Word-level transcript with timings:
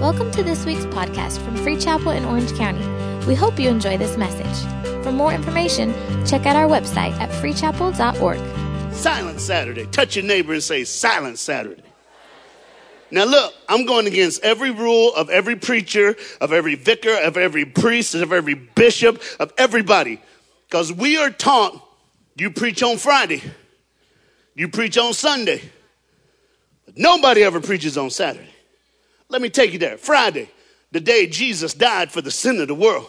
Welcome 0.00 0.30
to 0.30 0.42
this 0.42 0.64
week's 0.64 0.86
podcast 0.86 1.44
from 1.44 1.56
Free 1.56 1.76
Chapel 1.76 2.12
in 2.12 2.24
Orange 2.24 2.54
County. 2.54 2.82
We 3.26 3.34
hope 3.34 3.60
you 3.60 3.68
enjoy 3.68 3.98
this 3.98 4.16
message. 4.16 5.04
For 5.04 5.12
more 5.12 5.30
information, 5.30 5.92
check 6.26 6.46
out 6.46 6.56
our 6.56 6.66
website 6.66 7.12
at 7.20 7.28
freechapel.org. 7.28 8.94
Silent 8.94 9.40
Saturday. 9.42 9.84
Touch 9.88 10.16
your 10.16 10.24
neighbor 10.24 10.54
and 10.54 10.62
say, 10.62 10.84
Silent 10.84 11.38
Saturday. 11.38 11.82
Now, 13.10 13.24
look, 13.24 13.52
I'm 13.68 13.84
going 13.84 14.06
against 14.06 14.42
every 14.42 14.70
rule 14.70 15.14
of 15.14 15.28
every 15.28 15.56
preacher, 15.56 16.16
of 16.40 16.50
every 16.50 16.76
vicar, 16.76 17.16
of 17.16 17.36
every 17.36 17.66
priest, 17.66 18.14
of 18.14 18.32
every 18.32 18.54
bishop, 18.54 19.22
of 19.38 19.52
everybody. 19.58 20.18
Because 20.66 20.90
we 20.90 21.18
are 21.18 21.28
taught 21.28 21.78
you 22.36 22.50
preach 22.50 22.82
on 22.82 22.96
Friday, 22.96 23.42
you 24.54 24.68
preach 24.68 24.96
on 24.96 25.12
Sunday, 25.12 25.60
but 26.86 26.96
nobody 26.96 27.42
ever 27.42 27.60
preaches 27.60 27.98
on 27.98 28.08
Saturday. 28.08 28.48
Let 29.30 29.40
me 29.40 29.48
take 29.48 29.72
you 29.72 29.78
there. 29.78 29.96
Friday, 29.96 30.50
the 30.90 31.00
day 31.00 31.26
Jesus 31.26 31.72
died 31.72 32.10
for 32.10 32.20
the 32.20 32.30
sin 32.30 32.60
of 32.60 32.68
the 32.68 32.74
world. 32.74 33.08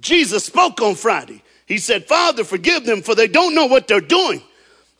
Jesus 0.00 0.44
spoke 0.44 0.80
on 0.80 0.94
Friday. 0.94 1.42
He 1.66 1.78
said, 1.78 2.06
Father, 2.06 2.44
forgive 2.44 2.86
them, 2.86 3.02
for 3.02 3.14
they 3.14 3.26
don't 3.26 3.54
know 3.54 3.66
what 3.66 3.88
they're 3.88 4.00
doing. 4.00 4.40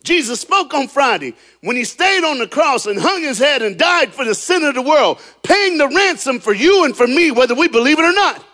Jesus 0.02 0.40
spoke 0.40 0.74
on 0.74 0.88
Friday 0.88 1.34
when 1.62 1.76
he 1.76 1.84
stayed 1.84 2.24
on 2.24 2.38
the 2.38 2.46
cross 2.46 2.86
and 2.86 2.98
hung 2.98 3.22
his 3.22 3.38
head 3.38 3.62
and 3.62 3.78
died 3.78 4.12
for 4.12 4.24
the 4.24 4.34
sin 4.34 4.64
of 4.64 4.74
the 4.74 4.82
world, 4.82 5.20
paying 5.42 5.78
the 5.78 5.88
ransom 5.88 6.40
for 6.40 6.52
you 6.52 6.84
and 6.84 6.96
for 6.96 7.06
me, 7.06 7.30
whether 7.30 7.54
we 7.54 7.68
believe 7.68 7.98
it 7.98 8.04
or 8.04 8.12
not. 8.12 8.44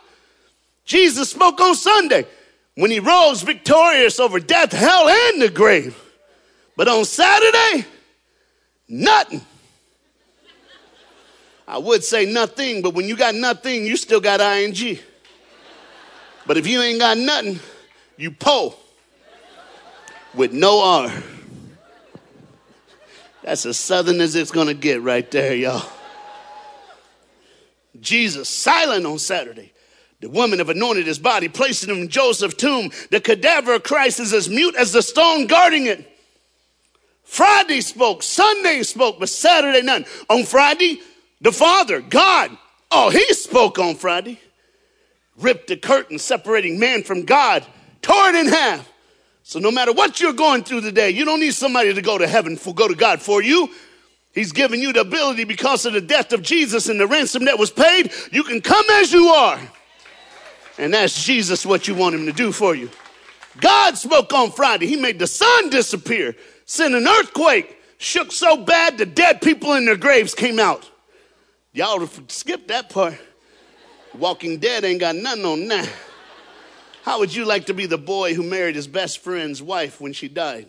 Jesus 0.84 1.30
spoke 1.30 1.60
on 1.60 1.74
Sunday 1.74 2.26
when 2.74 2.90
he 2.90 3.00
rose 3.00 3.42
victorious 3.42 4.18
over 4.20 4.40
death, 4.40 4.72
hell, 4.72 5.08
and 5.08 5.42
the 5.42 5.48
grave. 5.48 5.98
But 6.76 6.88
on 6.88 7.04
Saturday, 7.04 7.86
nothing. 8.88 9.42
I 11.72 11.78
would 11.78 12.04
say 12.04 12.26
nothing, 12.26 12.82
but 12.82 12.92
when 12.92 13.08
you 13.08 13.16
got 13.16 13.34
nothing, 13.34 13.86
you 13.86 13.96
still 13.96 14.20
got 14.20 14.42
ing. 14.42 14.98
But 16.46 16.58
if 16.58 16.66
you 16.66 16.82
ain't 16.82 17.00
got 17.00 17.16
nothing, 17.16 17.60
you 18.18 18.30
po 18.30 18.74
with 20.34 20.52
no 20.52 20.82
R. 20.82 21.10
That's 23.42 23.64
as 23.64 23.78
southern 23.78 24.20
as 24.20 24.34
it's 24.34 24.50
gonna 24.50 24.74
get 24.74 25.00
right 25.00 25.28
there, 25.30 25.54
y'all. 25.54 25.88
Jesus 27.98 28.50
silent 28.50 29.06
on 29.06 29.18
Saturday. 29.18 29.72
The 30.20 30.28
women 30.28 30.58
have 30.58 30.68
anointed 30.68 31.06
his 31.06 31.18
body, 31.18 31.48
placing 31.48 31.88
him 31.88 32.02
in 32.02 32.08
Joseph's 32.08 32.52
tomb. 32.52 32.90
The 33.08 33.18
cadaver 33.18 33.76
of 33.76 33.82
Christ 33.82 34.20
is 34.20 34.34
as 34.34 34.46
mute 34.50 34.74
as 34.76 34.92
the 34.92 35.00
stone 35.00 35.46
guarding 35.46 35.86
it. 35.86 36.06
Friday 37.24 37.80
spoke, 37.80 38.22
Sunday 38.22 38.82
spoke, 38.82 39.18
but 39.18 39.30
Saturday 39.30 39.80
none. 39.80 40.04
On 40.28 40.44
Friday, 40.44 41.00
the 41.42 41.52
Father, 41.52 42.00
God, 42.00 42.56
oh, 42.90 43.10
he 43.10 43.34
spoke 43.34 43.78
on 43.78 43.96
Friday. 43.96 44.40
Ripped 45.36 45.68
the 45.68 45.76
curtain 45.76 46.18
separating 46.18 46.78
man 46.78 47.02
from 47.02 47.24
God, 47.24 47.66
tore 48.00 48.28
it 48.28 48.34
in 48.34 48.46
half. 48.46 48.88
So 49.42 49.58
no 49.58 49.70
matter 49.70 49.92
what 49.92 50.20
you're 50.20 50.32
going 50.32 50.62
through 50.62 50.82
today, 50.82 51.10
you 51.10 51.24
don't 51.24 51.40
need 51.40 51.54
somebody 51.54 51.92
to 51.92 52.02
go 52.02 52.16
to 52.16 52.28
heaven 52.28 52.56
for 52.56 52.74
go 52.74 52.86
to 52.86 52.94
God 52.94 53.20
for 53.20 53.42
you. 53.42 53.68
He's 54.32 54.52
given 54.52 54.80
you 54.80 54.92
the 54.92 55.00
ability 55.00 55.44
because 55.44 55.84
of 55.84 55.92
the 55.92 56.00
death 56.00 56.32
of 56.32 56.42
Jesus 56.42 56.88
and 56.88 56.98
the 56.98 57.06
ransom 57.06 57.46
that 57.46 57.58
was 57.58 57.70
paid. 57.70 58.12
You 58.30 58.44
can 58.44 58.60
come 58.60 58.84
as 58.92 59.12
you 59.12 59.28
are. 59.28 59.58
And 60.78 60.94
that's 60.94 61.24
Jesus 61.24 61.66
what 61.66 61.88
you 61.88 61.94
want 61.94 62.14
him 62.14 62.26
to 62.26 62.32
do 62.32 62.52
for 62.52 62.74
you. 62.74 62.88
God 63.60 63.98
spoke 63.98 64.32
on 64.32 64.52
Friday. 64.52 64.86
He 64.86 64.96
made 64.96 65.18
the 65.18 65.26
sun 65.26 65.70
disappear, 65.70 66.34
sent 66.64 66.94
an 66.94 67.06
earthquake, 67.06 67.76
shook 67.98 68.32
so 68.32 68.56
bad 68.56 68.96
the 68.96 69.06
dead 69.06 69.42
people 69.42 69.74
in 69.74 69.84
their 69.84 69.96
graves 69.96 70.34
came 70.34 70.58
out. 70.58 70.88
Y'all 71.72 72.06
skip 72.28 72.68
that 72.68 72.90
part. 72.90 73.18
Walking 74.14 74.58
Dead 74.58 74.84
ain't 74.84 75.00
got 75.00 75.16
nothing 75.16 75.44
on 75.44 75.68
that. 75.68 75.90
How 77.02 77.18
would 77.18 77.34
you 77.34 77.44
like 77.44 77.66
to 77.66 77.74
be 77.74 77.86
the 77.86 77.98
boy 77.98 78.34
who 78.34 78.42
married 78.42 78.76
his 78.76 78.86
best 78.86 79.20
friend's 79.20 79.62
wife 79.62 80.00
when 80.00 80.12
she 80.12 80.28
died? 80.28 80.68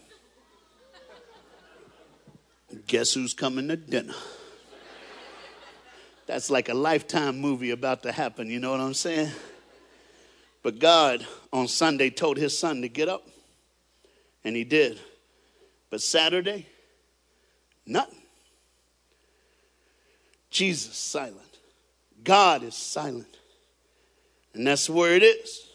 Guess 2.87 3.13
who's 3.13 3.33
coming 3.33 3.67
to 3.67 3.75
dinner? 3.75 4.15
That's 6.25 6.49
like 6.49 6.69
a 6.69 6.73
lifetime 6.73 7.39
movie 7.39 7.71
about 7.71 8.03
to 8.03 8.11
happen, 8.11 8.49
you 8.49 8.59
know 8.59 8.71
what 8.71 8.79
I'm 8.79 8.93
saying? 8.93 9.31
But 10.63 10.79
God 10.79 11.27
on 11.51 11.67
Sunday 11.67 12.09
told 12.09 12.37
his 12.37 12.57
son 12.57 12.81
to 12.81 12.87
get 12.87 13.09
up, 13.09 13.27
and 14.45 14.55
he 14.55 14.63
did. 14.63 14.99
But 15.89 16.01
Saturday, 16.01 16.65
nothing. 17.85 18.22
Jesus 20.53 20.95
silent. 20.95 21.39
God 22.23 22.63
is 22.63 22.75
silent. 22.75 23.37
And 24.53 24.65
that's 24.65 24.89
where 24.89 25.15
it 25.15 25.23
is. 25.23 25.67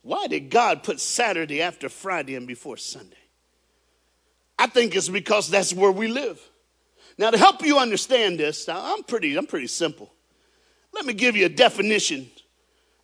Why 0.00 0.26
did 0.26 0.50
God 0.50 0.82
put 0.82 0.98
Saturday 0.98 1.62
after 1.62 1.88
Friday 1.88 2.34
and 2.34 2.46
before 2.46 2.76
Sunday? 2.76 3.16
I 4.58 4.66
think 4.66 4.96
it's 4.96 5.08
because 5.08 5.48
that's 5.48 5.74
where 5.74 5.92
we 5.92 6.08
live. 6.08 6.40
Now, 7.18 7.30
to 7.30 7.38
help 7.38 7.62
you 7.62 7.78
understand 7.78 8.40
this, 8.40 8.68
I'm 8.68 9.02
pretty, 9.04 9.36
I'm 9.36 9.46
pretty 9.46 9.66
simple. 9.66 10.10
Let 10.92 11.04
me 11.04 11.12
give 11.12 11.36
you 11.36 11.46
a 11.46 11.50
definition 11.50 12.30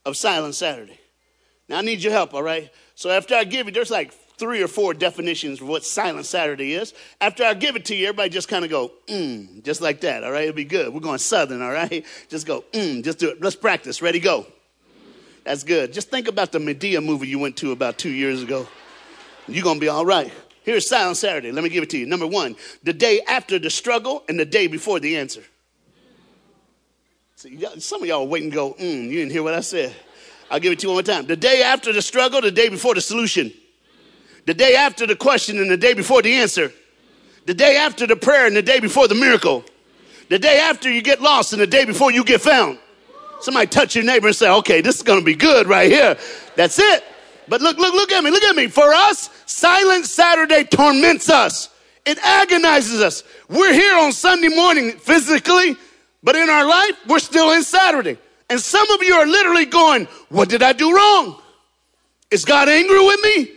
of 0.04 0.16
Silent 0.16 0.54
Saturday. 0.54 0.98
Now, 1.68 1.78
I 1.78 1.82
need 1.82 2.02
your 2.02 2.12
help, 2.12 2.32
all 2.32 2.42
right? 2.42 2.70
So, 2.98 3.10
after 3.10 3.36
I 3.36 3.44
give 3.44 3.66
you, 3.66 3.72
there's 3.72 3.92
like 3.92 4.12
three 4.38 4.60
or 4.60 4.66
four 4.66 4.92
definitions 4.92 5.60
of 5.60 5.68
what 5.68 5.84
Silent 5.84 6.26
Saturday 6.26 6.72
is. 6.72 6.94
After 7.20 7.44
I 7.44 7.54
give 7.54 7.76
it 7.76 7.84
to 7.84 7.94
you, 7.94 8.08
everybody 8.08 8.28
just 8.28 8.48
kind 8.48 8.64
of 8.64 8.72
go, 8.72 8.90
mm, 9.06 9.62
just 9.62 9.80
like 9.80 10.00
that, 10.00 10.24
all 10.24 10.32
right? 10.32 10.42
It'll 10.42 10.56
be 10.56 10.64
good. 10.64 10.92
We're 10.92 10.98
going 10.98 11.18
Southern, 11.18 11.62
all 11.62 11.70
right? 11.70 12.04
Just 12.28 12.44
go, 12.44 12.64
mm, 12.72 13.04
just 13.04 13.20
do 13.20 13.28
it. 13.28 13.40
Let's 13.40 13.54
practice. 13.54 14.02
Ready, 14.02 14.18
go. 14.18 14.46
That's 15.44 15.62
good. 15.62 15.92
Just 15.92 16.10
think 16.10 16.26
about 16.26 16.50
the 16.50 16.58
Madea 16.58 17.00
movie 17.00 17.28
you 17.28 17.38
went 17.38 17.56
to 17.58 17.70
about 17.70 17.98
two 17.98 18.10
years 18.10 18.42
ago. 18.42 18.66
You're 19.46 19.62
going 19.62 19.76
to 19.76 19.80
be 19.80 19.88
all 19.88 20.04
right. 20.04 20.32
Here's 20.64 20.88
Silent 20.88 21.18
Saturday. 21.18 21.52
Let 21.52 21.62
me 21.62 21.70
give 21.70 21.84
it 21.84 21.90
to 21.90 21.98
you. 21.98 22.06
Number 22.06 22.26
one, 22.26 22.56
the 22.82 22.92
day 22.92 23.20
after 23.28 23.60
the 23.60 23.70
struggle 23.70 24.24
and 24.28 24.40
the 24.40 24.44
day 24.44 24.66
before 24.66 24.98
the 24.98 25.18
answer. 25.18 25.44
See, 27.36 27.64
some 27.78 28.02
of 28.02 28.08
y'all 28.08 28.26
wait 28.26 28.42
and 28.42 28.50
go, 28.50 28.72
mm, 28.72 29.04
you 29.04 29.20
didn't 29.20 29.30
hear 29.30 29.44
what 29.44 29.54
I 29.54 29.60
said. 29.60 29.94
I'll 30.50 30.60
give 30.60 30.72
it 30.72 30.78
to 30.80 30.86
you 30.86 30.94
one 30.94 30.96
more 30.96 31.02
time. 31.02 31.26
The 31.26 31.36
day 31.36 31.62
after 31.62 31.92
the 31.92 32.02
struggle, 32.02 32.40
the 32.40 32.50
day 32.50 32.68
before 32.68 32.94
the 32.94 33.00
solution 33.00 33.52
the 34.48 34.54
day 34.54 34.76
after 34.76 35.06
the 35.06 35.14
question 35.14 35.58
and 35.58 35.70
the 35.70 35.76
day 35.76 35.92
before 35.92 36.22
the 36.22 36.32
answer, 36.32 36.72
the 37.44 37.52
day 37.52 37.76
after 37.76 38.06
the 38.06 38.16
prayer 38.16 38.46
and 38.46 38.56
the 38.56 38.62
day 38.62 38.80
before 38.80 39.06
the 39.06 39.14
miracle, 39.14 39.62
the 40.30 40.38
day 40.38 40.58
after 40.58 40.90
you 40.90 41.02
get 41.02 41.20
lost 41.20 41.52
and 41.52 41.60
the 41.60 41.66
day 41.66 41.84
before 41.84 42.10
you 42.10 42.24
get 42.24 42.40
found. 42.40 42.78
Somebody 43.42 43.66
touch 43.66 43.94
your 43.94 44.06
neighbor 44.06 44.28
and 44.28 44.34
say, 44.34 44.48
okay, 44.48 44.80
this 44.80 44.96
is 44.96 45.02
going 45.02 45.18
to 45.18 45.24
be 45.24 45.34
good 45.34 45.66
right 45.66 45.90
here. 45.90 46.16
That's 46.56 46.78
it. 46.78 47.04
But 47.46 47.60
look, 47.60 47.76
look, 47.76 47.92
look 47.92 48.10
at 48.10 48.24
me, 48.24 48.30
look 48.30 48.42
at 48.42 48.56
me. 48.56 48.68
For 48.68 48.90
us, 48.90 49.28
Silent 49.44 50.06
Saturday 50.06 50.64
torments 50.64 51.28
us. 51.28 51.68
It 52.06 52.16
agonizes 52.24 53.02
us. 53.02 53.24
We're 53.50 53.74
here 53.74 53.98
on 53.98 54.12
Sunday 54.12 54.48
morning 54.48 54.92
physically, 54.92 55.76
but 56.22 56.36
in 56.36 56.48
our 56.48 56.66
life, 56.66 56.94
we're 57.06 57.18
still 57.18 57.52
in 57.52 57.62
Saturday. 57.62 58.16
And 58.50 58.60
some 58.60 58.90
of 58.90 59.02
you 59.02 59.14
are 59.14 59.26
literally 59.26 59.66
going, 59.66 60.06
what 60.30 60.48
did 60.48 60.62
I 60.62 60.72
do 60.72 60.94
wrong? 60.94 61.40
Is 62.30 62.44
God 62.44 62.68
angry 62.68 63.04
with 63.04 63.20
me? 63.22 63.52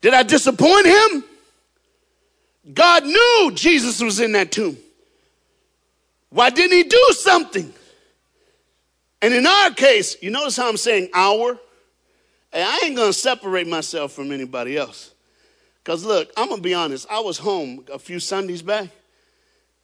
Did 0.00 0.14
I 0.14 0.22
disappoint 0.22 0.86
him? 0.86 1.24
God 2.72 3.04
knew 3.04 3.52
Jesus 3.54 4.00
was 4.00 4.20
in 4.20 4.32
that 4.32 4.52
tomb. 4.52 4.76
Why 6.30 6.50
didn't 6.50 6.76
he 6.76 6.84
do 6.84 7.06
something? 7.10 7.72
And 9.22 9.34
in 9.34 9.46
our 9.46 9.70
case, 9.70 10.16
you 10.22 10.30
notice 10.30 10.56
how 10.56 10.68
I'm 10.68 10.76
saying 10.76 11.10
our? 11.12 11.58
And 12.52 12.68
I 12.68 12.80
ain't 12.84 12.96
gonna 12.96 13.12
separate 13.12 13.66
myself 13.66 14.12
from 14.12 14.32
anybody 14.32 14.76
else. 14.76 15.12
Because 15.82 16.04
look, 16.04 16.30
I'm 16.36 16.48
gonna 16.48 16.62
be 16.62 16.74
honest, 16.74 17.06
I 17.10 17.20
was 17.20 17.38
home 17.38 17.84
a 17.92 17.98
few 17.98 18.20
Sundays 18.20 18.62
back 18.62 18.88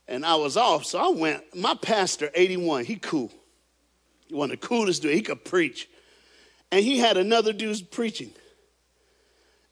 and 0.09 0.25
I 0.25 0.37
was 0.37 0.57
off. 0.57 0.85
So 0.85 0.99
I 0.99 1.09
went, 1.09 1.43
my 1.55 1.75
pastor, 1.75 2.31
81, 2.35 2.85
he 2.85 2.97
cool. 2.97 3.31
One 4.31 4.51
of 4.51 4.61
the 4.61 4.67
coolest 4.67 5.03
dudes. 5.03 5.15
He 5.15 5.23
could 5.23 5.45
preach. 5.45 5.89
And 6.71 6.85
he 6.85 6.99
had 6.99 7.17
another 7.17 7.53
dude 7.53 7.91
preaching. 7.91 8.31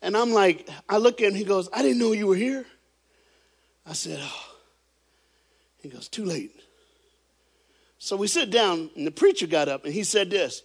And 0.00 0.16
I'm 0.16 0.32
like, 0.32 0.68
I 0.88 0.98
look 0.98 1.20
at 1.20 1.28
him, 1.28 1.34
he 1.34 1.44
goes, 1.44 1.68
I 1.72 1.82
didn't 1.82 1.98
know 1.98 2.12
you 2.12 2.26
were 2.26 2.36
here. 2.36 2.66
I 3.86 3.94
said, 3.94 4.20
Oh. 4.22 4.50
He 5.82 5.88
goes, 5.88 6.08
Too 6.08 6.24
late. 6.24 6.52
So 7.98 8.16
we 8.16 8.26
sit 8.26 8.50
down, 8.50 8.90
and 8.96 9.06
the 9.06 9.10
preacher 9.10 9.46
got 9.46 9.68
up 9.68 9.84
and 9.86 9.94
he 9.94 10.04
said 10.04 10.30
this 10.30 10.62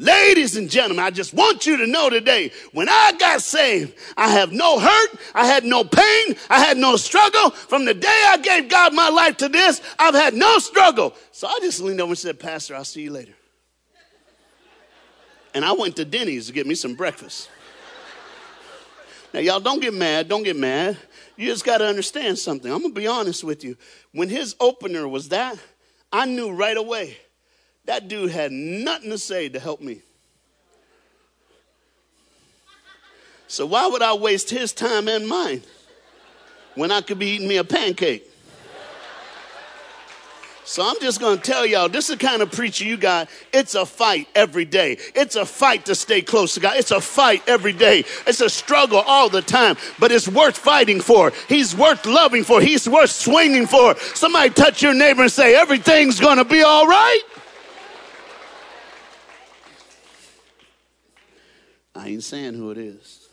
Ladies 0.00 0.56
and 0.56 0.70
gentlemen, 0.70 1.04
I 1.04 1.10
just 1.10 1.34
want 1.34 1.66
you 1.66 1.76
to 1.78 1.86
know 1.86 2.08
today, 2.08 2.52
when 2.70 2.88
I 2.88 3.12
got 3.18 3.42
saved, 3.42 3.98
I 4.16 4.28
have 4.30 4.52
no 4.52 4.78
hurt, 4.78 5.10
I 5.34 5.44
had 5.44 5.64
no 5.64 5.82
pain, 5.82 6.36
I 6.48 6.60
had 6.60 6.76
no 6.76 6.94
struggle. 6.94 7.50
From 7.50 7.84
the 7.84 7.94
day 7.94 8.22
I 8.26 8.36
gave 8.36 8.68
God 8.68 8.94
my 8.94 9.08
life 9.08 9.38
to 9.38 9.48
this, 9.48 9.82
I've 9.98 10.14
had 10.14 10.34
no 10.34 10.60
struggle. 10.60 11.16
So 11.32 11.48
I 11.48 11.58
just 11.60 11.80
leaned 11.80 12.00
over 12.00 12.12
and 12.12 12.18
said, 12.18 12.38
Pastor, 12.38 12.76
I'll 12.76 12.84
see 12.84 13.02
you 13.02 13.10
later. 13.10 13.34
And 15.52 15.64
I 15.64 15.72
went 15.72 15.96
to 15.96 16.04
Denny's 16.04 16.46
to 16.46 16.52
get 16.52 16.68
me 16.68 16.76
some 16.76 16.94
breakfast. 16.94 17.50
Now, 19.34 19.40
y'all 19.40 19.58
don't 19.58 19.82
get 19.82 19.94
mad. 19.94 20.28
Don't 20.28 20.44
get 20.44 20.56
mad. 20.56 20.96
You 21.36 21.46
just 21.46 21.64
got 21.64 21.78
to 21.78 21.86
understand 21.86 22.38
something. 22.38 22.72
I'm 22.72 22.82
going 22.82 22.94
to 22.94 23.00
be 23.00 23.08
honest 23.08 23.42
with 23.42 23.64
you. 23.64 23.76
When 24.12 24.28
his 24.28 24.54
opener 24.60 25.08
was 25.08 25.30
that, 25.30 25.58
I 26.12 26.24
knew 26.24 26.52
right 26.52 26.76
away 26.76 27.16
that 27.88 28.06
dude 28.06 28.30
had 28.30 28.52
nothing 28.52 29.08
to 29.08 29.16
say 29.16 29.48
to 29.48 29.58
help 29.58 29.80
me. 29.80 30.02
So 33.46 33.64
why 33.64 33.86
would 33.86 34.02
I 34.02 34.12
waste 34.12 34.50
his 34.50 34.74
time 34.74 35.08
and 35.08 35.26
mine 35.26 35.62
when 36.74 36.92
I 36.92 37.00
could 37.00 37.18
be 37.18 37.28
eating 37.28 37.48
me 37.48 37.56
a 37.56 37.64
pancake? 37.64 38.30
So 40.64 40.86
I'm 40.86 41.00
just 41.00 41.18
going 41.18 41.38
to 41.38 41.42
tell 41.42 41.64
y'all, 41.64 41.88
this 41.88 42.10
is 42.10 42.18
the 42.18 42.26
kind 42.26 42.42
of 42.42 42.52
preacher 42.52 42.84
you 42.84 42.98
got. 42.98 43.30
It's 43.54 43.74
a 43.74 43.86
fight 43.86 44.28
every 44.34 44.66
day. 44.66 44.98
It's 45.14 45.36
a 45.36 45.46
fight 45.46 45.86
to 45.86 45.94
stay 45.94 46.20
close 46.20 46.52
to 46.54 46.60
God. 46.60 46.76
It's 46.76 46.90
a 46.90 47.00
fight 47.00 47.42
every 47.48 47.72
day. 47.72 48.04
It's 48.26 48.42
a 48.42 48.50
struggle 48.50 48.98
all 48.98 49.30
the 49.30 49.40
time, 49.40 49.78
but 49.98 50.12
it's 50.12 50.28
worth 50.28 50.58
fighting 50.58 51.00
for. 51.00 51.32
He's 51.48 51.74
worth 51.74 52.04
loving 52.04 52.44
for. 52.44 52.60
He's 52.60 52.86
worth 52.86 53.12
swinging 53.12 53.66
for. 53.66 53.96
Somebody 53.96 54.50
touch 54.50 54.82
your 54.82 54.92
neighbor 54.92 55.22
and 55.22 55.32
say, 55.32 55.54
everything's 55.54 56.20
going 56.20 56.36
to 56.36 56.44
be 56.44 56.60
all 56.60 56.86
right. 56.86 57.22
I 61.98 62.10
ain't 62.10 62.22
saying 62.22 62.54
who 62.54 62.70
it 62.70 62.78
is. 62.78 63.28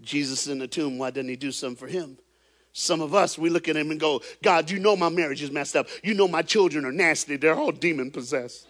Jesus 0.00 0.48
in 0.48 0.58
the 0.58 0.66
tomb, 0.66 0.98
why 0.98 1.10
didn't 1.10 1.30
he 1.30 1.36
do 1.36 1.52
something 1.52 1.76
for 1.76 1.86
him? 1.86 2.18
Some 2.72 3.00
of 3.00 3.14
us, 3.14 3.38
we 3.38 3.50
look 3.50 3.68
at 3.68 3.76
him 3.76 3.92
and 3.92 4.00
go, 4.00 4.20
God, 4.42 4.68
you 4.68 4.80
know 4.80 4.96
my 4.96 5.10
marriage 5.10 5.42
is 5.42 5.52
messed 5.52 5.76
up. 5.76 5.86
You 6.02 6.14
know 6.14 6.26
my 6.26 6.42
children 6.42 6.84
are 6.84 6.90
nasty. 6.90 7.36
They're 7.36 7.54
all 7.54 7.70
demon 7.70 8.10
possessed. 8.10 8.66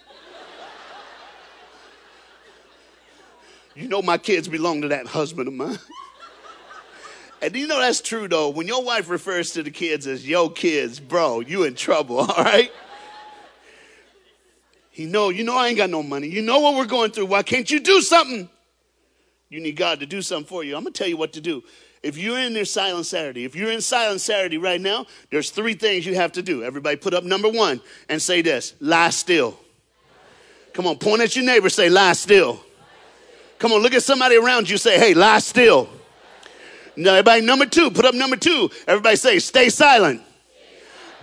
you 3.74 3.88
know 3.88 4.02
my 4.02 4.18
kids 4.18 4.48
belong 4.48 4.82
to 4.82 4.88
that 4.88 5.06
husband 5.06 5.48
of 5.48 5.54
mine. 5.54 5.78
and 7.40 7.56
you 7.56 7.66
know 7.66 7.80
that's 7.80 8.02
true 8.02 8.28
though. 8.28 8.50
When 8.50 8.66
your 8.66 8.84
wife 8.84 9.08
refers 9.08 9.52
to 9.52 9.62
the 9.62 9.70
kids 9.70 10.06
as 10.06 10.28
yo 10.28 10.50
kids, 10.50 11.00
bro, 11.00 11.40
you 11.40 11.64
in 11.64 11.76
trouble, 11.76 12.18
all 12.18 12.44
right? 12.44 12.70
He 14.92 15.06
know, 15.06 15.30
you 15.30 15.42
know 15.42 15.56
I 15.56 15.68
ain't 15.68 15.78
got 15.78 15.90
no 15.90 16.02
money. 16.02 16.28
You 16.28 16.42
know 16.42 16.60
what 16.60 16.76
we're 16.76 16.84
going 16.84 17.10
through. 17.10 17.26
Why 17.26 17.42
can't 17.42 17.68
you 17.70 17.80
do 17.80 18.02
something? 18.02 18.48
You 19.48 19.60
need 19.60 19.76
God 19.76 20.00
to 20.00 20.06
do 20.06 20.22
something 20.22 20.46
for 20.46 20.62
you. 20.62 20.76
I'm 20.76 20.82
going 20.82 20.92
to 20.92 20.98
tell 20.98 21.08
you 21.08 21.16
what 21.16 21.32
to 21.32 21.40
do. 21.40 21.64
If 22.02 22.18
you're 22.18 22.38
in 22.38 22.52
there 22.52 22.64
Silent 22.64 23.06
Saturday, 23.06 23.44
if 23.44 23.56
you're 23.56 23.70
in 23.70 23.80
Silent 23.80 24.20
Saturday 24.20 24.58
right 24.58 24.80
now, 24.80 25.06
there's 25.30 25.50
three 25.50 25.74
things 25.74 26.04
you 26.04 26.14
have 26.14 26.32
to 26.32 26.42
do. 26.42 26.62
Everybody 26.62 26.96
put 26.96 27.14
up 27.14 27.24
number 27.24 27.48
one 27.48 27.80
and 28.08 28.20
say 28.20 28.42
this 28.42 28.74
lie 28.80 29.10
still. 29.10 29.58
Come 30.74 30.86
on, 30.86 30.98
point 30.98 31.22
at 31.22 31.36
your 31.36 31.44
neighbor, 31.44 31.68
say 31.68 31.88
lie 31.88 32.12
still. 32.12 32.60
Come 33.58 33.72
on, 33.72 33.80
look 33.80 33.94
at 33.94 34.02
somebody 34.02 34.36
around 34.36 34.68
you, 34.68 34.76
say, 34.76 34.98
hey, 34.98 35.14
lie 35.14 35.38
still. 35.38 35.88
Now, 36.96 37.12
everybody, 37.12 37.42
number 37.42 37.64
two, 37.64 37.90
put 37.90 38.04
up 38.04 38.14
number 38.14 38.36
two. 38.36 38.70
Everybody 38.88 39.16
say, 39.16 39.38
stay 39.38 39.68
silent. 39.68 40.20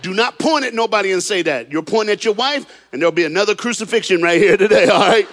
Do 0.02 0.14
not 0.14 0.38
point 0.38 0.64
at 0.64 0.74
nobody 0.74 1.12
and 1.12 1.22
say 1.22 1.42
that. 1.42 1.70
You're 1.70 1.82
pointing 1.82 2.12
at 2.12 2.24
your 2.24 2.34
wife, 2.34 2.66
and 2.92 3.00
there'll 3.00 3.12
be 3.12 3.24
another 3.24 3.54
crucifixion 3.54 4.22
right 4.22 4.40
here 4.40 4.56
today, 4.56 4.88
all 4.88 5.00
right? 5.00 5.28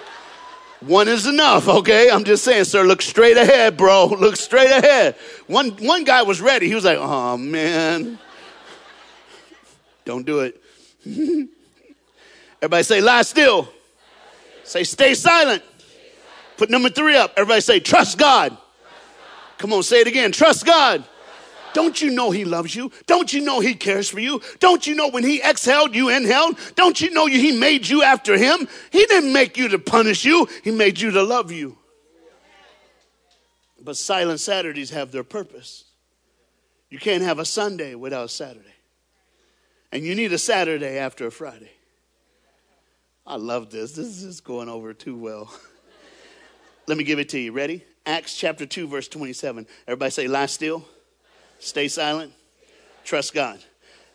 One 0.82 1.08
is 1.08 1.26
enough, 1.26 1.68
okay? 1.68 2.12
I'm 2.12 2.24
just 2.24 2.44
saying, 2.44 2.66
sir, 2.66 2.84
look 2.84 3.02
straight 3.02 3.36
ahead, 3.36 3.78
bro. 3.78 4.06
Look 4.20 4.36
straight 4.36 4.70
ahead. 4.70 5.16
One, 5.48 5.72
one 5.72 6.04
guy 6.04 6.22
was 6.22 6.40
ready. 6.40 6.68
He 6.68 6.76
was 6.76 6.86
like, 6.86 7.00
oh, 7.00 7.36
man. 7.36 8.20
Don't 10.06 10.24
do 10.24 10.42
it. 10.42 10.62
Everybody 12.62 12.84
say, 12.84 13.02
lie 13.02 13.24
still. 13.24 13.70
Say, 14.64 14.84
stay 14.84 15.16
silent. 15.16 15.64
Put 16.58 16.70
number 16.70 16.90
three 16.90 17.16
up. 17.16 17.34
Everybody 17.38 17.62
say, 17.62 17.80
trust 17.80 18.18
God. 18.18 18.56
Come 19.58 19.74
on, 19.74 19.82
say 19.82 20.02
it 20.02 20.08
again. 20.08 20.32
Trust 20.32 20.66
God. 20.66 21.04
Don't 21.78 22.02
you 22.02 22.10
know 22.10 22.32
He 22.32 22.44
loves 22.44 22.76
you? 22.76 22.92
Don't 23.06 23.32
you 23.32 23.40
know 23.40 23.60
He 23.60 23.76
cares 23.76 24.10
for 24.10 24.20
you? 24.20 24.42
Don't 24.58 24.88
you 24.88 24.96
know 24.96 25.10
when 25.10 25.24
He 25.24 25.44
exhaled, 25.44 25.94
you 25.94 26.10
inhaled? 26.10 26.58
Don't 26.74 27.00
you 27.00 27.12
know 27.12 27.28
He 27.28 27.52
made 27.52 27.88
you 27.88 28.02
after 28.02 28.36
Him? 28.36 28.68
He 28.90 29.06
didn't 29.06 29.32
make 29.32 29.60
you 29.60 29.68
to 29.68 29.78
punish 29.78 30.26
you, 30.26 30.48
He 30.64 30.72
made 30.72 31.00
you 31.00 31.12
to 31.12 31.22
love 31.22 31.52
you. 31.52 31.78
But 33.80 33.96
silent 33.96 34.40
Saturdays 34.40 34.90
have 34.90 35.12
their 35.12 35.24
purpose. 35.24 35.84
You 36.90 36.98
can't 36.98 37.22
have 37.22 37.38
a 37.38 37.46
Sunday 37.46 37.94
without 37.94 38.26
a 38.26 38.30
Saturday. 38.30 38.74
And 39.92 40.04
you 40.04 40.16
need 40.16 40.34
a 40.34 40.40
Saturday 40.40 40.98
after 40.98 41.28
a 41.28 41.32
Friday. 41.32 41.74
I 43.24 43.36
love 43.36 43.70
this. 43.70 43.92
This 43.92 44.24
is 44.24 44.42
going 44.42 44.68
over 44.68 44.96
too 44.96 45.16
well. 45.16 45.54
Let 46.88 46.98
me 46.98 47.04
give 47.04 47.20
it 47.20 47.30
to 47.30 47.40
you. 47.40 47.52
Ready? 47.52 47.84
Acts 48.04 48.36
chapter 48.36 48.66
2, 48.66 48.88
verse 48.88 49.08
27. 49.08 49.68
Everybody 49.88 50.10
say, 50.10 50.28
lie 50.28 50.48
still. 50.48 50.84
Stay 51.60 51.88
silent. 51.88 52.34
Trust 53.04 53.34
God. 53.34 53.60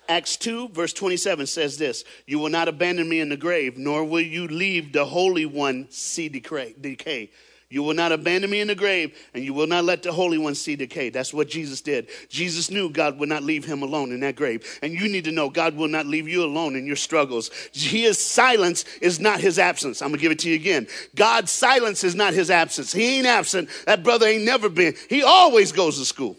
Acts 0.08 0.36
2, 0.36 0.68
verse 0.68 0.92
27 0.92 1.46
says 1.46 1.78
this 1.78 2.04
You 2.26 2.38
will 2.38 2.50
not 2.50 2.68
abandon 2.68 3.08
me 3.08 3.20
in 3.20 3.28
the 3.28 3.36
grave, 3.36 3.78
nor 3.78 4.04
will 4.04 4.20
you 4.20 4.48
leave 4.48 4.92
the 4.92 5.04
Holy 5.04 5.46
One 5.46 5.86
see 5.90 6.28
decay. 6.28 7.30
You 7.72 7.82
will 7.82 7.94
not 7.94 8.12
abandon 8.12 8.50
me 8.50 8.60
in 8.60 8.68
the 8.68 8.74
grave, 8.74 9.16
and 9.32 9.42
you 9.42 9.54
will 9.54 9.66
not 9.66 9.84
let 9.84 10.02
the 10.02 10.12
Holy 10.12 10.36
One 10.36 10.54
see 10.54 10.76
decay. 10.76 11.08
That's 11.08 11.32
what 11.32 11.48
Jesus 11.48 11.80
did. 11.80 12.08
Jesus 12.28 12.70
knew 12.70 12.90
God 12.90 13.18
would 13.18 13.30
not 13.30 13.42
leave 13.42 13.64
him 13.64 13.82
alone 13.82 14.12
in 14.12 14.20
that 14.20 14.36
grave. 14.36 14.78
And 14.82 14.92
you 14.92 15.08
need 15.08 15.24
to 15.24 15.32
know 15.32 15.48
God 15.48 15.74
will 15.74 15.88
not 15.88 16.04
leave 16.04 16.28
you 16.28 16.44
alone 16.44 16.76
in 16.76 16.84
your 16.84 16.96
struggles. 16.96 17.50
His 17.72 18.18
silence 18.18 18.84
is 19.00 19.20
not 19.20 19.40
his 19.40 19.58
absence. 19.58 20.02
I'm 20.02 20.08
going 20.08 20.18
to 20.18 20.22
give 20.22 20.32
it 20.32 20.40
to 20.40 20.50
you 20.50 20.56
again. 20.56 20.86
God's 21.14 21.50
silence 21.50 22.04
is 22.04 22.14
not 22.14 22.34
his 22.34 22.50
absence. 22.50 22.92
He 22.92 23.16
ain't 23.16 23.26
absent. 23.26 23.70
That 23.86 24.04
brother 24.04 24.26
ain't 24.26 24.44
never 24.44 24.68
been. 24.68 24.94
He 25.08 25.22
always 25.22 25.72
goes 25.72 25.98
to 25.98 26.04
school. 26.04 26.36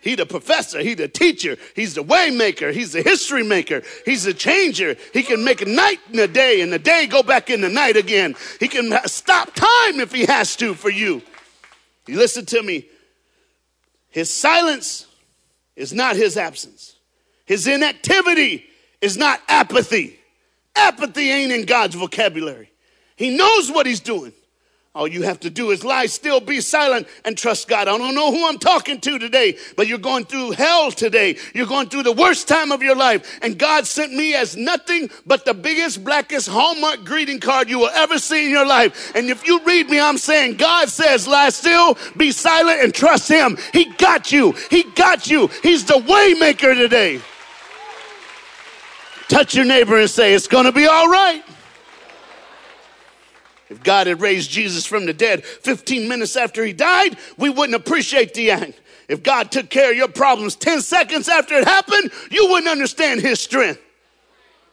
He's 0.00 0.16
the 0.16 0.26
professor. 0.26 0.80
He's 0.80 0.96
the 0.96 1.08
teacher. 1.08 1.56
He's 1.74 1.94
the 1.94 2.02
way 2.02 2.30
maker. 2.30 2.70
He's 2.70 2.92
the 2.92 3.02
history 3.02 3.42
maker. 3.42 3.82
He's 4.04 4.24
the 4.24 4.34
changer. 4.34 4.96
He 5.12 5.22
can 5.22 5.44
make 5.44 5.60
a 5.60 5.66
night 5.66 5.98
in 6.12 6.18
a 6.18 6.28
day 6.28 6.60
and 6.60 6.72
the 6.72 6.78
day 6.78 7.06
go 7.06 7.22
back 7.22 7.50
in 7.50 7.60
the 7.60 7.68
night 7.68 7.96
again. 7.96 8.36
He 8.60 8.68
can 8.68 8.96
stop 9.06 9.54
time 9.54 10.00
if 10.00 10.12
he 10.12 10.26
has 10.26 10.56
to 10.56 10.74
for 10.74 10.90
you. 10.90 11.22
You 12.06 12.16
listen 12.16 12.46
to 12.46 12.62
me. 12.62 12.86
His 14.10 14.32
silence 14.32 15.06
is 15.76 15.92
not 15.92 16.16
his 16.16 16.36
absence. 16.36 16.96
His 17.44 17.66
inactivity 17.66 18.64
is 19.00 19.16
not 19.16 19.40
apathy. 19.48 20.18
Apathy 20.74 21.30
ain't 21.30 21.52
in 21.52 21.64
God's 21.66 21.94
vocabulary. 21.94 22.70
He 23.16 23.36
knows 23.36 23.70
what 23.70 23.86
he's 23.86 24.00
doing. 24.00 24.32
All 24.98 25.06
you 25.06 25.22
have 25.22 25.38
to 25.40 25.50
do 25.50 25.70
is 25.70 25.84
lie 25.84 26.06
still, 26.06 26.40
be 26.40 26.60
silent, 26.60 27.06
and 27.24 27.38
trust 27.38 27.68
God. 27.68 27.86
I 27.86 27.96
don't 27.96 28.16
know 28.16 28.32
who 28.32 28.48
I'm 28.48 28.58
talking 28.58 29.00
to 29.02 29.16
today, 29.20 29.56
but 29.76 29.86
you're 29.86 29.96
going 29.96 30.24
through 30.24 30.50
hell 30.50 30.90
today. 30.90 31.36
You're 31.54 31.68
going 31.68 31.88
through 31.88 32.02
the 32.02 32.10
worst 32.10 32.48
time 32.48 32.72
of 32.72 32.82
your 32.82 32.96
life. 32.96 33.38
And 33.40 33.56
God 33.56 33.86
sent 33.86 34.12
me 34.12 34.34
as 34.34 34.56
nothing 34.56 35.08
but 35.24 35.44
the 35.44 35.54
biggest, 35.54 36.02
blackest 36.02 36.48
Hallmark 36.48 37.04
greeting 37.04 37.38
card 37.38 37.70
you 37.70 37.78
will 37.78 37.90
ever 37.94 38.18
see 38.18 38.46
in 38.46 38.50
your 38.50 38.66
life. 38.66 39.14
And 39.14 39.30
if 39.30 39.46
you 39.46 39.60
read 39.64 39.88
me, 39.88 40.00
I'm 40.00 40.18
saying 40.18 40.56
God 40.56 40.88
says, 40.88 41.28
lie 41.28 41.50
still, 41.50 41.96
be 42.16 42.32
silent, 42.32 42.82
and 42.82 42.92
trust 42.92 43.28
Him. 43.28 43.56
He 43.72 43.84
got 43.98 44.32
you. 44.32 44.50
He 44.68 44.82
got 44.82 45.30
you. 45.30 45.46
He's 45.62 45.84
the 45.84 45.94
waymaker 45.94 46.74
today. 46.74 47.20
Touch 49.28 49.54
your 49.54 49.64
neighbor 49.64 50.00
and 50.00 50.10
say, 50.10 50.34
it's 50.34 50.48
going 50.48 50.64
to 50.64 50.72
be 50.72 50.88
all 50.88 51.08
right. 51.08 51.44
If 53.70 53.82
God 53.82 54.06
had 54.06 54.20
raised 54.20 54.50
Jesus 54.50 54.86
from 54.86 55.06
the 55.06 55.12
dead 55.12 55.44
15 55.44 56.08
minutes 56.08 56.36
after 56.36 56.64
he 56.64 56.72
died, 56.72 57.18
we 57.36 57.50
wouldn't 57.50 57.76
appreciate 57.76 58.34
the 58.34 58.50
act. 58.50 58.80
If 59.08 59.22
God 59.22 59.50
took 59.50 59.70
care 59.70 59.90
of 59.90 59.96
your 59.96 60.08
problems 60.08 60.56
10 60.56 60.82
seconds 60.82 61.28
after 61.28 61.54
it 61.54 61.64
happened, 61.64 62.10
you 62.30 62.48
wouldn't 62.48 62.70
understand 62.70 63.20
his 63.20 63.40
strength. 63.40 63.80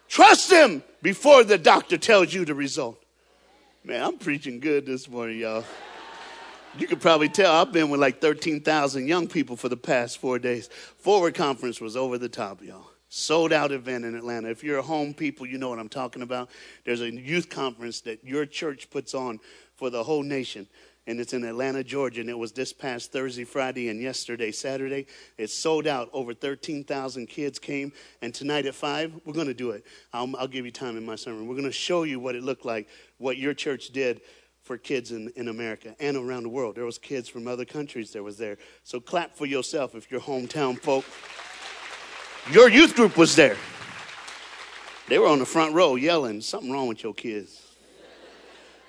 Trust 0.07 0.51
him 0.51 0.83
before 1.01 1.43
the 1.43 1.57
doctor 1.57 1.97
tells 1.97 2.33
you 2.33 2.45
the 2.45 2.53
result. 2.53 3.01
Man, 3.83 4.01
I'm 4.01 4.17
preaching 4.17 4.59
good 4.59 4.85
this 4.85 5.09
morning, 5.09 5.39
y'all. 5.39 5.63
You 6.77 6.87
could 6.87 6.99
probably 6.99 7.29
tell 7.29 7.53
I've 7.53 7.71
been 7.71 7.89
with 7.89 8.01
like 8.01 8.19
13,000 8.19 9.07
young 9.07 9.27
people 9.27 9.55
for 9.55 9.69
the 9.69 9.77
past 9.77 10.17
four 10.17 10.39
days. 10.39 10.67
Forward 10.97 11.35
conference 11.35 11.79
was 11.79 11.95
over 11.95 12.17
the 12.17 12.27
top, 12.27 12.61
y'all 12.61 12.89
sold 13.15 13.53
out 13.53 13.71
event 13.71 14.03
in 14.03 14.13
Atlanta. 14.13 14.49
If 14.49 14.61
you're 14.61 14.79
a 14.79 14.83
home 14.83 15.13
people, 15.13 15.45
you 15.45 15.57
know 15.57 15.69
what 15.69 15.79
I'm 15.79 15.89
talking 15.89 16.21
about. 16.21 16.49
There's 16.83 17.01
a 17.01 17.09
youth 17.09 17.49
conference 17.49 18.01
that 18.01 18.23
your 18.25 18.45
church 18.45 18.89
puts 18.89 19.13
on 19.13 19.39
for 19.75 19.89
the 19.89 20.03
whole 20.03 20.21
nation. 20.21 20.67
And 21.07 21.19
it's 21.19 21.33
in 21.33 21.45
Atlanta, 21.45 21.83
Georgia, 21.83 22.21
and 22.21 22.29
it 22.29 22.37
was 22.37 22.51
this 22.51 22.73
past 22.73 23.13
Thursday, 23.13 23.45
Friday, 23.45 23.89
and 23.89 24.01
yesterday, 24.01 24.51
Saturday. 24.51 25.05
It's 25.37 25.53
sold 25.53 25.87
out. 25.87 26.09
Over 26.11 26.33
13,000 26.33 27.27
kids 27.27 27.57
came. 27.57 27.93
And 28.21 28.33
tonight 28.33 28.65
at 28.65 28.75
5, 28.75 29.21
we're 29.23 29.33
going 29.33 29.47
to 29.47 29.53
do 29.53 29.71
it. 29.71 29.85
I'll, 30.11 30.35
I'll 30.37 30.47
give 30.47 30.65
you 30.65 30.71
time 30.71 30.97
in 30.97 31.05
my 31.05 31.15
sermon. 31.15 31.47
We're 31.47 31.55
going 31.55 31.65
to 31.65 31.71
show 31.71 32.03
you 32.03 32.19
what 32.19 32.35
it 32.35 32.43
looked 32.43 32.65
like, 32.65 32.89
what 33.17 33.37
your 33.37 33.53
church 33.53 33.89
did 33.89 34.21
for 34.61 34.77
kids 34.77 35.11
in, 35.11 35.31
in 35.35 35.47
America 35.47 35.95
and 35.99 36.17
around 36.17 36.43
the 36.43 36.49
world. 36.49 36.75
There 36.75 36.85
was 36.85 36.97
kids 36.97 37.29
from 37.29 37.47
other 37.47 37.65
countries 37.65 38.11
that 38.11 38.23
was 38.23 38.37
there. 38.37 38.57
So 38.83 38.99
clap 38.99 39.35
for 39.35 39.45
yourself 39.45 39.95
if 39.95 40.11
you're 40.11 40.19
hometown 40.19 40.77
folk. 40.77 41.05
Your 42.51 42.69
youth 42.69 42.95
group 42.95 43.17
was 43.17 43.35
there. 43.35 43.57
They 45.07 45.17
were 45.17 45.27
on 45.27 45.39
the 45.39 45.45
front 45.45 45.73
row 45.73 45.95
yelling, 45.95 46.41
Something 46.41 46.71
wrong 46.71 46.87
with 46.87 47.01
your 47.03 47.13
kids. 47.13 47.64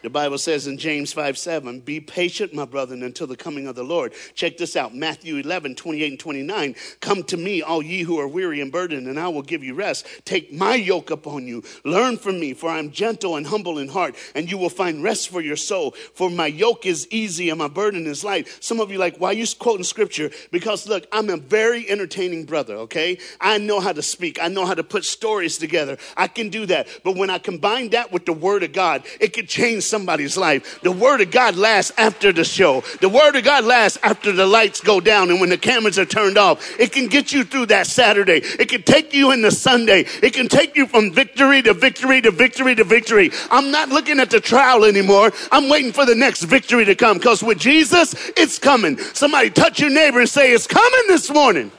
The 0.07 0.11
Bible 0.11 0.39
says 0.39 0.69
in 0.69 0.79
James 0.79 1.13
5 1.13 1.37
7, 1.37 1.81
be 1.81 1.99
patient, 1.99 2.55
my 2.55 2.65
brethren, 2.65 3.03
until 3.03 3.27
the 3.27 3.35
coming 3.35 3.67
of 3.67 3.75
the 3.75 3.83
Lord. 3.83 4.13
Check 4.37 4.57
this 4.57 4.77
out 4.77 4.95
Matthew 4.95 5.39
11 5.39 5.75
28 5.75 6.13
and 6.13 6.21
29. 6.21 6.77
Come 7.01 7.25
to 7.25 7.37
me, 7.37 7.61
all 7.61 7.83
ye 7.83 8.03
who 8.03 8.21
are 8.21 8.29
weary 8.29 8.61
and 8.61 8.71
burdened, 8.71 9.09
and 9.09 9.19
I 9.19 9.27
will 9.27 9.43
give 9.43 9.65
you 9.65 9.75
rest. 9.75 10.07
Take 10.25 10.53
my 10.53 10.77
yoke 10.77 11.11
upon 11.11 11.49
you. 11.49 11.65
Learn 11.85 12.19
from 12.19 12.39
me, 12.39 12.55
for 12.55 12.71
I 12.71 12.79
am 12.79 12.93
gentle 12.93 13.35
and 13.35 13.45
humble 13.45 13.81
in 13.81 13.89
heart, 13.89 14.15
and 14.37 14.49
you 14.49 14.59
will 14.59 14.71
find 14.71 15.03
rest 15.03 15.29
for 15.29 15.41
your 15.41 15.57
soul. 15.57 15.91
For 16.15 16.31
my 16.31 16.47
yoke 16.47 16.87
is 16.87 17.09
easy 17.11 17.51
and 17.51 17.59
my 17.59 17.67
burden 17.67 18.07
is 18.07 18.23
light. 18.23 18.47
Some 18.61 18.79
of 18.79 18.93
you 18.93 18.99
like, 18.99 19.17
why 19.17 19.31
are 19.31 19.33
you 19.33 19.47
quoting 19.59 19.83
scripture? 19.83 20.31
Because 20.53 20.87
look, 20.87 21.09
I'm 21.11 21.31
a 21.31 21.37
very 21.37 21.91
entertaining 21.91 22.45
brother, 22.45 22.77
okay? 22.77 23.19
I 23.41 23.59
know 23.59 23.81
how 23.81 23.93
to 23.93 24.03
speak, 24.03 24.39
I 24.41 24.47
know 24.47 24.67
how 24.67 24.75
to 24.75 24.85
put 24.85 25.05
stories 25.05 25.59
together. 25.59 25.99
I 26.17 26.29
can 26.29 26.49
do 26.49 26.65
that. 26.67 26.87
But 27.03 27.17
when 27.17 27.29
I 27.29 27.39
combine 27.39 27.89
that 27.89 28.13
with 28.13 28.25
the 28.25 28.33
word 28.33 28.63
of 28.63 28.73
God, 28.73 29.03
it 29.21 29.33
could 29.33 29.49
change 29.49 29.83
somebody's 29.97 30.37
life. 30.37 30.83
The 30.83 30.93
word 30.93 31.23
of 31.23 31.31
God 31.31 31.57
lasts 31.57 31.91
after 31.97 32.31
the 32.31 32.45
show. 32.45 32.83
The 33.01 33.09
word 33.09 33.35
of 33.35 33.45
God 33.45 33.65
lasts 33.65 33.99
after 34.03 34.31
the 34.31 34.47
lights 34.47 34.83
go 34.83 35.01
down 35.01 35.31
and 35.31 35.41
when 35.41 35.49
the 35.49 35.57
cameras 35.57 35.99
are 35.99 36.05
turned 36.05 36.37
off. 36.37 36.79
It 36.79 36.93
can 36.93 37.07
get 37.07 37.33
you 37.33 37.45
through 37.45 37.67
that 37.67 37.87
Saturday. 37.87 38.43
It 38.43 38.69
can 38.69 38.83
take 38.83 39.15
you 39.15 39.31
into 39.31 39.51
Sunday. 39.51 40.05
It 40.23 40.35
can 40.35 40.49
take 40.49 40.77
you 40.77 40.87
from 40.87 41.13
victory 41.13 41.63
to 41.63 41.73
victory 41.73 42.21
to 42.21 42.31
victory 42.31 42.75
to 42.75 42.85
victory. 42.85 43.31
I'm 43.51 43.71
not 43.71 43.89
looking 43.89 44.21
at 44.21 44.29
the 44.29 44.39
trial 44.39 44.85
anymore. 44.85 45.33
I'm 45.51 45.71
waiting 45.71 45.93
for 45.93 46.05
the 46.05 46.15
next 46.15 46.43
victory 46.43 46.85
to 46.85 46.95
come 46.95 47.17
because 47.17 47.43
with 47.43 47.59
Jesus, 47.59 48.15
it's 48.37 48.59
coming. 48.59 48.99
Somebody 48.99 49.49
touch 49.49 49.81
your 49.81 49.89
neighbor 49.89 50.21
and 50.21 50.29
say, 50.29 50.53
It's 50.53 50.67
coming 50.67 51.05
this 51.09 51.31
morning. 51.31 51.73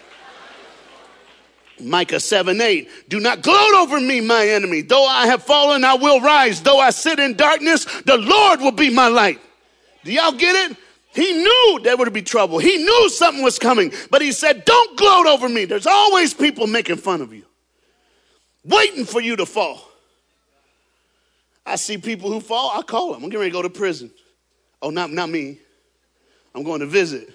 Micah 1.80 2.20
7 2.20 2.60
8. 2.60 3.10
Do 3.10 3.20
not 3.20 3.42
gloat 3.42 3.74
over 3.76 4.00
me, 4.00 4.22
my 4.22 4.48
enemy. 4.48 4.82
Though 4.82 5.06
I 5.06 5.28
have 5.28 5.44
fallen, 5.44 5.84
I 5.84 5.96
will 5.96 6.22
rise. 6.22 6.62
Though 6.62 6.80
I 6.80 6.90
sit 6.90 7.20
in 7.20 7.36
darkness, 7.36 7.86
the 8.02 8.18
Lord 8.18 8.62
will 8.62 8.72
be 8.72 8.90
my 8.90 9.08
light. 9.08 9.40
Do 10.04 10.12
y'all 10.12 10.32
get 10.32 10.72
it? 10.72 10.78
He 11.14 11.34
knew 11.34 11.80
there 11.84 11.98
would 11.98 12.12
be 12.14 12.22
trouble. 12.22 12.60
He 12.60 12.78
knew 12.78 13.10
something 13.10 13.44
was 13.44 13.58
coming, 13.58 13.92
but 14.12 14.22
he 14.22 14.32
said, 14.32 14.66
Don't 14.66 14.98
gloat 14.98 15.26
over 15.26 15.50
me. 15.50 15.66
There's 15.66 15.88
always 15.88 16.34
people 16.34 16.68
making 16.68 16.98
fun 16.98 17.22
of 17.22 17.34
you, 17.34 17.44
waiting 18.64 19.06
for 19.06 19.22
you 19.22 19.36
to 19.36 19.46
fall. 19.46 19.82
I 21.66 21.76
see 21.76 21.98
people 21.98 22.32
who 22.32 22.40
fall, 22.40 22.72
I 22.74 22.82
call 22.82 23.14
them. 23.14 23.24
I'm 23.24 23.30
getting 23.30 23.40
ready 23.40 23.52
to 23.52 23.58
go 23.58 23.62
to 23.62 23.70
prison. 23.70 24.12
Oh, 24.82 24.90
not, 24.90 25.12
not 25.12 25.30
me. 25.30 25.60
I'm 26.56 26.64
going 26.64 26.80
to 26.80 26.86
visit. 26.86 27.30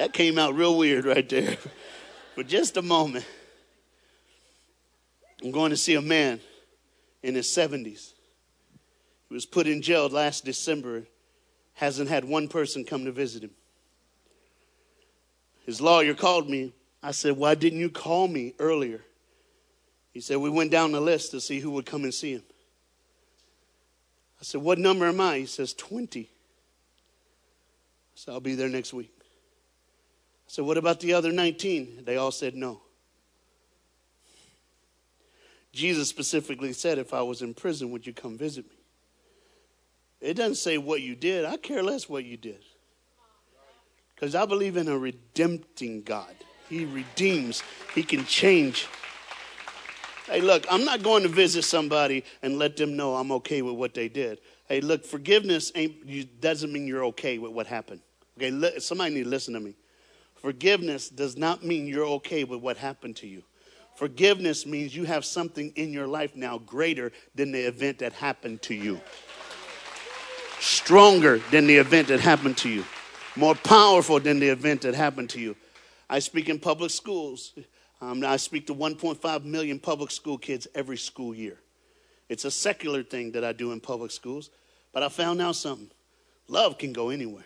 That 0.00 0.14
came 0.14 0.38
out 0.38 0.54
real 0.54 0.78
weird 0.78 1.04
right 1.04 1.28
there. 1.28 1.58
For 2.34 2.42
just 2.42 2.78
a 2.78 2.82
moment, 2.82 3.26
I'm 5.44 5.50
going 5.50 5.72
to 5.72 5.76
see 5.76 5.94
a 5.94 6.00
man 6.00 6.40
in 7.22 7.34
his 7.34 7.54
70s. 7.54 8.14
He 9.28 9.34
was 9.34 9.44
put 9.44 9.66
in 9.66 9.82
jail 9.82 10.08
last 10.08 10.46
December, 10.46 11.02
hasn't 11.74 12.08
had 12.08 12.24
one 12.24 12.48
person 12.48 12.82
come 12.82 13.04
to 13.04 13.12
visit 13.12 13.44
him. 13.44 13.50
His 15.66 15.82
lawyer 15.82 16.14
called 16.14 16.48
me. 16.48 16.72
I 17.02 17.10
said, 17.10 17.36
Why 17.36 17.54
didn't 17.54 17.80
you 17.80 17.90
call 17.90 18.26
me 18.26 18.54
earlier? 18.58 19.02
He 20.14 20.20
said, 20.20 20.38
We 20.38 20.48
went 20.48 20.70
down 20.70 20.92
the 20.92 21.00
list 21.02 21.32
to 21.32 21.42
see 21.42 21.60
who 21.60 21.72
would 21.72 21.84
come 21.84 22.04
and 22.04 22.14
see 22.14 22.32
him. 22.32 22.42
I 24.40 24.44
said, 24.44 24.62
What 24.62 24.78
number 24.78 25.04
am 25.04 25.20
I? 25.20 25.40
He 25.40 25.46
says, 25.46 25.74
20. 25.74 26.20
I 26.22 26.26
said, 28.14 28.32
I'll 28.32 28.40
be 28.40 28.54
there 28.54 28.70
next 28.70 28.94
week. 28.94 29.10
Said, 30.50 30.64
What 30.64 30.76
about 30.78 30.98
the 30.98 31.12
other 31.12 31.30
19? 31.30 32.02
They 32.04 32.16
all 32.16 32.32
said 32.32 32.56
no. 32.56 32.80
Jesus 35.72 36.08
specifically 36.08 36.72
said, 36.72 36.98
If 36.98 37.14
I 37.14 37.22
was 37.22 37.40
in 37.40 37.54
prison, 37.54 37.92
would 37.92 38.04
you 38.04 38.12
come 38.12 38.36
visit 38.36 38.64
me? 38.68 38.76
It 40.20 40.34
doesn't 40.34 40.56
say 40.56 40.76
what 40.76 41.02
you 41.02 41.14
did. 41.14 41.44
I 41.44 41.56
care 41.56 41.84
less 41.84 42.08
what 42.08 42.24
you 42.24 42.36
did. 42.36 42.64
Because 44.16 44.34
I 44.34 44.44
believe 44.44 44.76
in 44.76 44.88
a 44.88 44.98
redempting 44.98 46.02
God. 46.02 46.34
He 46.68 46.84
redeems, 46.84 47.62
He 47.94 48.02
can 48.02 48.24
change. 48.24 48.88
Hey, 50.26 50.40
look, 50.40 50.66
I'm 50.68 50.84
not 50.84 51.04
going 51.04 51.22
to 51.22 51.28
visit 51.28 51.62
somebody 51.62 52.24
and 52.42 52.58
let 52.58 52.76
them 52.76 52.96
know 52.96 53.14
I'm 53.14 53.30
okay 53.30 53.62
with 53.62 53.76
what 53.76 53.94
they 53.94 54.08
did. 54.08 54.40
Hey, 54.66 54.80
look, 54.80 55.04
forgiveness 55.04 55.70
ain't, 55.76 56.40
doesn't 56.40 56.72
mean 56.72 56.88
you're 56.88 57.04
okay 57.04 57.38
with 57.38 57.52
what 57.52 57.68
happened. 57.68 58.00
Okay, 58.36 58.80
somebody 58.80 59.14
need 59.14 59.24
to 59.24 59.28
listen 59.28 59.54
to 59.54 59.60
me. 59.60 59.76
Forgiveness 60.40 61.08
does 61.08 61.36
not 61.36 61.64
mean 61.64 61.86
you're 61.86 62.06
okay 62.06 62.44
with 62.44 62.60
what 62.60 62.76
happened 62.76 63.16
to 63.16 63.26
you. 63.26 63.42
Forgiveness 63.94 64.64
means 64.64 64.96
you 64.96 65.04
have 65.04 65.24
something 65.24 65.72
in 65.76 65.92
your 65.92 66.06
life 66.06 66.34
now 66.34 66.58
greater 66.58 67.12
than 67.34 67.52
the 67.52 67.60
event 67.60 67.98
that 67.98 68.14
happened 68.14 68.62
to 68.62 68.74
you. 68.74 69.00
Stronger 70.58 71.38
than 71.50 71.66
the 71.66 71.76
event 71.76 72.08
that 72.08 72.20
happened 72.20 72.56
to 72.58 72.70
you. 72.70 72.84
More 73.36 73.54
powerful 73.54 74.18
than 74.18 74.40
the 74.40 74.48
event 74.48 74.82
that 74.82 74.94
happened 74.94 75.28
to 75.30 75.40
you. 75.40 75.54
I 76.08 76.18
speak 76.18 76.48
in 76.48 76.58
public 76.58 76.90
schools. 76.90 77.52
Um, 78.00 78.24
I 78.24 78.38
speak 78.38 78.66
to 78.68 78.74
1.5 78.74 79.44
million 79.44 79.78
public 79.78 80.10
school 80.10 80.38
kids 80.38 80.66
every 80.74 80.96
school 80.96 81.34
year. 81.34 81.58
It's 82.30 82.46
a 82.46 82.50
secular 82.50 83.02
thing 83.02 83.32
that 83.32 83.44
I 83.44 83.52
do 83.52 83.72
in 83.72 83.80
public 83.80 84.10
schools, 84.10 84.50
but 84.92 85.02
I 85.02 85.08
found 85.10 85.42
out 85.42 85.56
something. 85.56 85.90
Love 86.48 86.78
can 86.78 86.92
go 86.92 87.10
anywhere. 87.10 87.44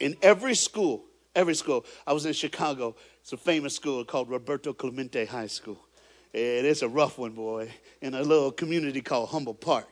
In 0.00 0.16
every 0.22 0.54
school, 0.54 1.04
every 1.34 1.54
school. 1.54 1.84
I 2.06 2.12
was 2.12 2.26
in 2.26 2.32
Chicago. 2.32 2.94
It's 3.20 3.32
a 3.32 3.36
famous 3.36 3.74
school 3.74 4.04
called 4.04 4.30
Roberto 4.30 4.72
Clemente 4.72 5.24
High 5.24 5.46
School. 5.46 5.78
And 6.34 6.66
it's 6.66 6.82
a 6.82 6.88
rough 6.88 7.18
one, 7.18 7.32
boy, 7.32 7.70
in 8.00 8.14
a 8.14 8.22
little 8.22 8.50
community 8.50 9.00
called 9.00 9.28
Humboldt 9.28 9.60
Park. 9.60 9.86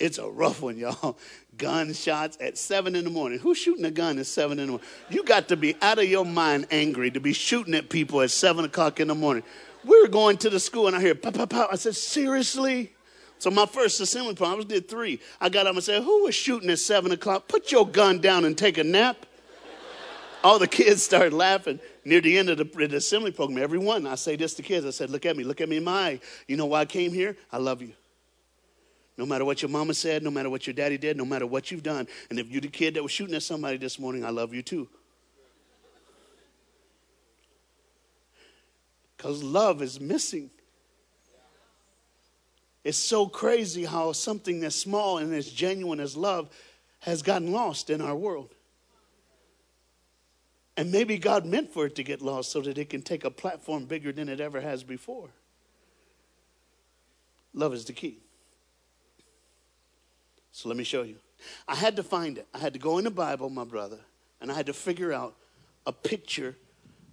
It's 0.00 0.18
a 0.18 0.28
rough 0.28 0.60
one, 0.60 0.76
y'all. 0.76 1.16
Gunshots 1.56 2.36
at 2.40 2.58
seven 2.58 2.96
in 2.96 3.04
the 3.04 3.10
morning. 3.10 3.38
Who's 3.38 3.58
shooting 3.58 3.84
a 3.84 3.92
gun 3.92 4.18
at 4.18 4.26
seven 4.26 4.58
in 4.58 4.66
the 4.66 4.72
morning? 4.72 4.88
You 5.08 5.22
got 5.22 5.48
to 5.48 5.56
be 5.56 5.76
out 5.80 6.00
of 6.00 6.06
your 6.06 6.24
mind 6.24 6.66
angry 6.72 7.12
to 7.12 7.20
be 7.20 7.32
shooting 7.32 7.74
at 7.74 7.88
people 7.88 8.20
at 8.20 8.32
seven 8.32 8.64
o'clock 8.64 8.98
in 8.98 9.08
the 9.08 9.14
morning. 9.14 9.44
We 9.84 10.00
were 10.02 10.08
going 10.08 10.36
to 10.38 10.50
the 10.50 10.58
school 10.58 10.88
and 10.88 10.96
I 10.96 11.00
hear 11.00 11.14
pop, 11.14 11.34
pop, 11.34 11.50
pop. 11.50 11.68
I 11.72 11.76
said, 11.76 11.94
seriously? 11.94 12.92
So 13.38 13.50
my 13.50 13.66
first 13.66 14.00
assembly 14.00 14.34
program, 14.34 14.54
I 14.54 14.56
was 14.56 14.64
did 14.64 14.88
three. 14.88 15.20
I 15.40 15.48
got 15.48 15.66
up 15.66 15.74
and 15.74 15.84
said, 15.84 16.02
who 16.02 16.24
was 16.24 16.34
shooting 16.34 16.70
at 16.70 16.80
seven 16.80 17.12
o'clock? 17.12 17.46
Put 17.46 17.70
your 17.70 17.86
gun 17.86 18.18
down 18.18 18.44
and 18.44 18.58
take 18.58 18.78
a 18.78 18.84
nap 18.84 19.26
all 20.44 20.58
the 20.58 20.68
kids 20.68 21.02
started 21.02 21.32
laughing 21.32 21.80
near 22.04 22.20
the 22.20 22.36
end 22.36 22.50
of 22.50 22.58
the, 22.58 22.64
the, 22.64 22.96
assembly 22.96 23.32
program. 23.32 23.60
Everyone, 23.60 24.06
I 24.06 24.14
say 24.14 24.36
this 24.36 24.52
to 24.54 24.62
kids. 24.62 24.84
I 24.84 24.90
said, 24.90 25.08
look 25.08 25.24
at 25.24 25.36
me, 25.36 25.42
look 25.42 25.62
at 25.62 25.68
me 25.70 25.78
in 25.78 25.84
my 25.84 25.92
eye. 25.92 26.20
You 26.46 26.58
know 26.58 26.66
why 26.66 26.80
I 26.80 26.84
came 26.84 27.12
here? 27.12 27.36
I 27.50 27.56
love 27.56 27.80
you. 27.80 27.94
No 29.16 29.24
matter 29.24 29.44
what 29.44 29.62
your 29.62 29.70
mama 29.70 29.94
said, 29.94 30.22
no 30.22 30.30
matter 30.30 30.50
what 30.50 30.66
your 30.66 30.74
daddy 30.74 30.98
did, 30.98 31.16
no 31.16 31.24
matter 31.24 31.46
what 31.46 31.70
you've 31.70 31.82
done. 31.82 32.06
And 32.28 32.38
if 32.38 32.50
you're 32.50 32.60
the 32.60 32.68
kid 32.68 32.94
that 32.94 33.02
was 33.02 33.10
shooting 33.10 33.34
at 33.34 33.42
somebody 33.42 33.78
this 33.78 33.98
morning, 33.98 34.22
I 34.24 34.30
love 34.30 34.52
you 34.52 34.62
too. 34.62 34.86
Because 39.16 39.42
love 39.42 39.80
is 39.80 39.98
missing. 39.98 40.50
It's 42.82 42.98
so 42.98 43.26
crazy 43.26 43.86
how 43.86 44.12
something 44.12 44.62
as 44.62 44.74
small 44.74 45.16
and 45.16 45.32
as 45.32 45.48
genuine 45.50 46.00
as 46.00 46.18
love 46.18 46.50
has 47.00 47.22
gotten 47.22 47.50
lost 47.50 47.88
in 47.88 48.02
our 48.02 48.14
world. 48.14 48.50
And 50.76 50.90
maybe 50.90 51.18
God 51.18 51.46
meant 51.46 51.72
for 51.72 51.86
it 51.86 51.94
to 51.96 52.02
get 52.02 52.20
lost 52.20 52.50
so 52.50 52.60
that 52.62 52.78
it 52.78 52.90
can 52.90 53.02
take 53.02 53.24
a 53.24 53.30
platform 53.30 53.84
bigger 53.84 54.12
than 54.12 54.28
it 54.28 54.40
ever 54.40 54.60
has 54.60 54.82
before. 54.82 55.30
Love 57.52 57.72
is 57.72 57.84
the 57.84 57.92
key. 57.92 58.18
So 60.50 60.68
let 60.68 60.76
me 60.76 60.84
show 60.84 61.02
you. 61.02 61.16
I 61.68 61.76
had 61.76 61.96
to 61.96 62.02
find 62.02 62.38
it. 62.38 62.46
I 62.52 62.58
had 62.58 62.72
to 62.72 62.78
go 62.78 62.98
in 62.98 63.04
the 63.04 63.10
Bible, 63.10 63.50
my 63.50 63.64
brother, 63.64 63.98
and 64.40 64.50
I 64.50 64.54
had 64.54 64.66
to 64.66 64.72
figure 64.72 65.12
out 65.12 65.34
a 65.86 65.92
picture 65.92 66.56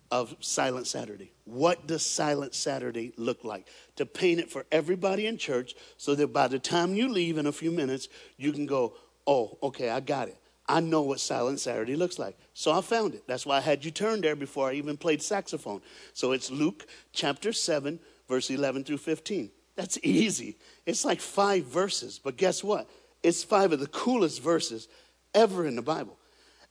of 0.10 0.36
Silent 0.40 0.88
Saturday. 0.88 1.32
What 1.46 1.88
does 1.88 2.06
Silent 2.06 2.54
Saturday 2.54 3.14
look 3.18 3.44
like? 3.44 3.68
To 3.96 4.06
paint 4.06 4.40
it 4.40 4.50
for 4.50 4.66
everybody 4.72 5.26
in 5.28 5.38
church 5.38 5.76
so 5.98 6.16
that 6.16 6.34
by 6.34 6.48
the 6.48 6.60
time 6.60 6.96
you 6.96 7.10
leave 7.10 7.38
in 7.38 7.46
a 7.46 7.52
few 7.52 7.72
minutes, 7.72 8.10
you 8.38 8.52
can 8.52 8.66
go, 8.66 8.94
oh, 9.26 9.58
okay, 9.64 9.90
I 9.90 10.00
got 10.00 10.28
it. 10.28 10.38
I 10.72 10.80
know 10.80 11.02
what 11.02 11.20
Silent 11.20 11.60
Saturday 11.60 11.98
looks 11.98 12.18
like. 12.18 12.38
So 12.54 12.72
I 12.72 12.80
found 12.80 13.14
it. 13.14 13.28
That's 13.28 13.46
why 13.46 13.58
I 13.58 13.60
had 13.60 13.84
you 13.84 13.92
turn 13.92 14.22
there 14.22 14.38
before 14.38 14.70
I 14.70 14.74
even 14.76 14.96
played 14.96 15.22
saxophone. 15.22 15.82
So 16.14 16.32
it's 16.32 16.50
Luke 16.50 16.88
chapter 17.12 17.52
7, 17.52 18.00
verse 18.30 18.50
11 18.50 18.86
through 18.86 19.00
15. 19.00 19.52
That's 19.76 20.00
easy. 20.02 20.56
It's 20.86 21.04
like 21.04 21.20
five 21.20 21.66
verses, 21.66 22.22
but 22.24 22.38
guess 22.38 22.64
what? 22.64 22.90
It's 23.22 23.44
five 23.44 23.74
of 23.74 23.82
the 23.82 23.88
coolest 23.88 24.42
verses 24.42 24.88
ever 25.34 25.66
in 25.66 25.76
the 25.76 25.82
Bible. 25.82 26.18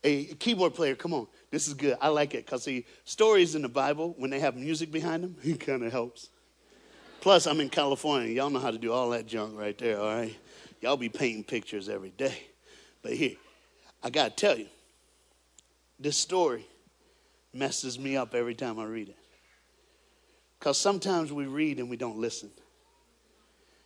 A 0.03 0.25
keyboard 0.25 0.75
player, 0.75 0.95
come 0.95 1.13
on. 1.13 1.27
This 1.51 1.69
is 1.69 1.75
good. 1.75 1.99
I 2.01 2.09
like 2.09 2.35
it 2.35 2.47
because 2.47 2.65
the 2.65 2.87
stories 3.05 3.55
in 3.55 3.61
the 3.61 3.69
Bible, 3.69 4.15
when 4.17 4.31
they 4.31 4.41
have 4.41 4.57
music 4.57 4.91
behind 4.91 5.25
them, 5.25 5.37
it 5.43 5.61
kind 5.61 5.83
of 5.83 5.93
helps. 5.93 6.31
Plus, 7.21 7.47
I'm 7.47 7.61
in 7.61 7.69
California. 7.69 8.33
Y'all 8.33 8.49
know 8.49 8.61
how 8.61 8.71
to 8.71 8.79
do 8.79 8.93
all 8.93 9.11
that 9.11 9.27
junk 9.27 9.59
right 9.59 9.77
there, 9.77 10.01
all 10.01 10.07
right? 10.07 10.35
Y'all 10.81 10.97
be 10.97 11.11
painting 11.11 11.45
pictures 11.45 11.91
every 11.91 12.11
day. 12.11 12.39
But 13.03 13.13
here, 13.13 13.37
I 14.03 14.11
got 14.11 14.37
to 14.37 14.47
tell 14.47 14.59
you, 14.59 14.67
this 15.99 16.17
story 16.17 16.67
messes 17.53 17.99
me 17.99 18.17
up 18.17 18.35
every 18.35 18.55
time 18.55 18.79
I 18.79 18.85
read 18.85 19.09
it. 19.09 19.17
Because 20.59 20.79
sometimes 20.79 21.33
we 21.33 21.47
read 21.47 21.79
and 21.79 21.89
we 21.91 21.97
don't 21.97 22.19
listen. 22.19 22.51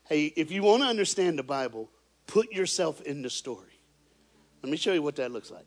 Hey, 0.08 0.26
if 0.36 0.50
you 0.50 0.62
want 0.62 0.82
to 0.82 0.88
understand 0.88 1.38
the 1.38 1.42
Bible, 1.42 1.88
put 2.26 2.52
yourself 2.52 3.00
in 3.02 3.22
the 3.22 3.30
story. 3.30 3.78
Let 4.62 4.70
me 4.70 4.76
show 4.76 4.92
you 4.92 5.02
what 5.02 5.16
that 5.16 5.30
looks 5.30 5.50
like. 5.50 5.66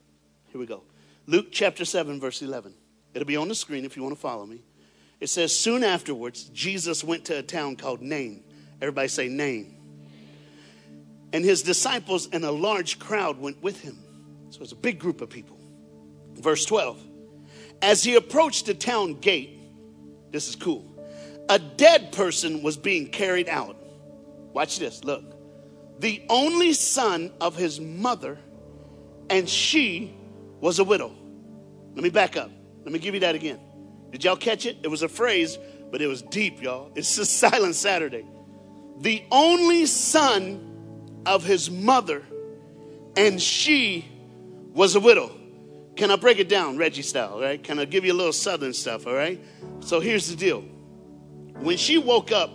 Here 0.50 0.60
we 0.60 0.66
go. 0.66 0.84
Luke 1.26 1.48
chapter 1.52 1.86
7, 1.86 2.20
verse 2.20 2.42
11. 2.42 2.74
It'll 3.14 3.26
be 3.26 3.38
on 3.38 3.48
the 3.48 3.56
screen 3.56 3.84
if 3.84 3.98
you 3.98 4.04
want 4.04 4.16
to 4.16 4.22
follow 4.22 4.46
me. 4.46 4.62
It 5.20 5.28
says, 5.28 5.56
Soon 5.56 5.84
afterwards, 5.84 6.46
Jesus 6.54 7.04
went 7.04 7.26
to 7.26 7.40
a 7.40 7.44
town 7.44 7.76
called 7.76 8.02
Nain. 8.02 8.44
Everybody 8.82 9.08
say 9.08 9.28
Nain. 9.28 9.76
And 11.34 11.44
his 11.44 11.64
disciples 11.64 12.30
and 12.32 12.46
a 12.46 12.52
large 12.52 13.00
crowd 13.00 13.40
went 13.40 13.62
with 13.62 13.82
him. 13.82 13.98
So 14.58 14.64
it's 14.64 14.72
a 14.72 14.76
big 14.76 14.98
group 14.98 15.22
of 15.22 15.30
people. 15.30 15.56
Verse 16.34 16.66
12. 16.66 17.00
As 17.84 18.04
he 18.04 18.16
approached 18.16 18.66
the 18.66 18.74
town 18.74 19.14
gate, 19.14 19.60
this 20.32 20.48
is 20.48 20.56
cool, 20.56 20.84
a 21.48 21.60
dead 21.60 22.12
person 22.12 22.64
was 22.64 22.76
being 22.76 23.08
carried 23.10 23.50
out. 23.50 23.78
Watch 24.54 24.80
this, 24.80 25.04
look. 25.04 25.24
The 26.00 26.24
only 26.28 26.74
son 26.74 27.32
of 27.40 27.56
his 27.56 27.80
mother, 27.80 28.40
and 29.30 29.48
she 29.48 30.16
was 30.60 30.80
a 30.80 30.84
widow. 30.84 31.14
Let 31.94 32.04
me 32.04 32.10
back 32.10 32.36
up. 32.36 32.50
Let 32.84 32.92
me 32.92 32.98
give 32.98 33.14
you 33.14 33.20
that 33.20 33.36
again. 33.36 33.60
Did 34.10 34.24
y'all 34.24 34.36
catch 34.36 34.66
it? 34.66 34.78
It 34.82 34.88
was 34.88 35.04
a 35.04 35.08
phrase, 35.08 35.60
but 35.92 36.02
it 36.02 36.08
was 36.08 36.24
deep, 36.24 36.64
y'all. 36.64 36.92
It's 36.96 37.16
just 37.16 37.38
Silent 37.38 37.76
Saturday. 37.76 38.26
The 39.02 39.24
only 39.32 39.86
son 39.86 41.22
of 41.28 41.44
his 41.44 41.70
mother, 41.70 42.24
and 43.16 43.40
she 43.40 44.17
was 44.78 44.96
a 44.96 45.00
widow. 45.00 45.32
Can 45.96 46.12
I 46.12 46.18
break 46.18 46.38
it 46.38 46.48
down, 46.48 46.78
Reggie 46.78 47.02
style, 47.02 47.42
right? 47.42 47.62
Can 47.62 47.80
I 47.80 47.86
give 47.86 48.06
you 48.06 48.14
a 48.14 48.16
little 48.16 48.32
southern 48.32 48.74
stuff, 48.74 49.08
all 49.08 49.16
right? 49.16 49.44
So 49.80 50.00
here's 50.00 50.30
the 50.30 50.36
deal. 50.36 50.62
When 51.62 51.78
she 51.78 51.98
woke 51.98 52.32
up 52.32 52.52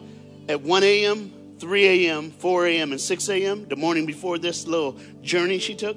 at 0.49 0.62
1 0.62 0.85
a.m., 0.85 1.57
3 1.59 2.07
a.m., 2.07 2.31
4 2.31 2.67
a.m., 2.69 2.93
and 2.93 3.00
6 3.00 3.29
a.m., 3.29 3.67
the 3.67 3.75
morning 3.75 4.07
before 4.07 4.38
this 4.38 4.69
little 4.69 4.97
journey 5.21 5.59
she 5.59 5.75
took, 5.75 5.97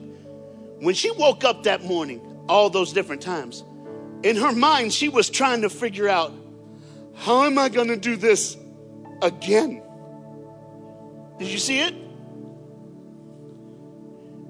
when 0.80 0.96
she 0.96 1.12
woke 1.12 1.44
up 1.44 1.64
that 1.64 1.84
morning, 1.84 2.20
all 2.50 2.72
those 2.72 2.92
different 2.92 3.22
times, 3.22 3.64
in 4.24 4.36
her 4.36 4.52
mind, 4.52 4.92
she 4.92 5.10
was 5.10 5.30
trying 5.30 5.62
to 5.62 5.70
figure 5.70 6.10
out 6.10 6.34
how 7.14 7.44
am 7.44 7.60
I 7.60 7.70
going 7.70 7.90
to 7.90 7.98
do 7.98 8.16
this 8.16 8.58
again? 9.22 9.84
Did 11.38 11.50
you 11.50 11.60
see 11.60 11.82
it? 11.82 11.94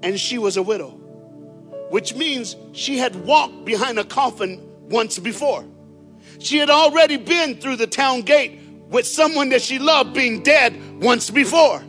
And 0.02 0.18
she 0.18 0.38
was 0.38 0.56
a 0.56 0.62
widow, 0.62 0.95
which 1.90 2.14
means 2.14 2.56
she 2.72 2.98
had 2.98 3.14
walked 3.24 3.64
behind 3.64 3.98
a 3.98 4.04
coffin 4.04 4.60
once 4.88 5.18
before. 5.18 5.64
She 6.38 6.58
had 6.58 6.70
already 6.70 7.16
been 7.16 7.56
through 7.56 7.76
the 7.76 7.86
town 7.86 8.22
gate 8.22 8.60
with 8.88 9.06
someone 9.06 9.48
that 9.50 9.62
she 9.62 9.78
loved 9.78 10.14
being 10.14 10.42
dead 10.42 11.00
once 11.00 11.30
before. 11.30 11.82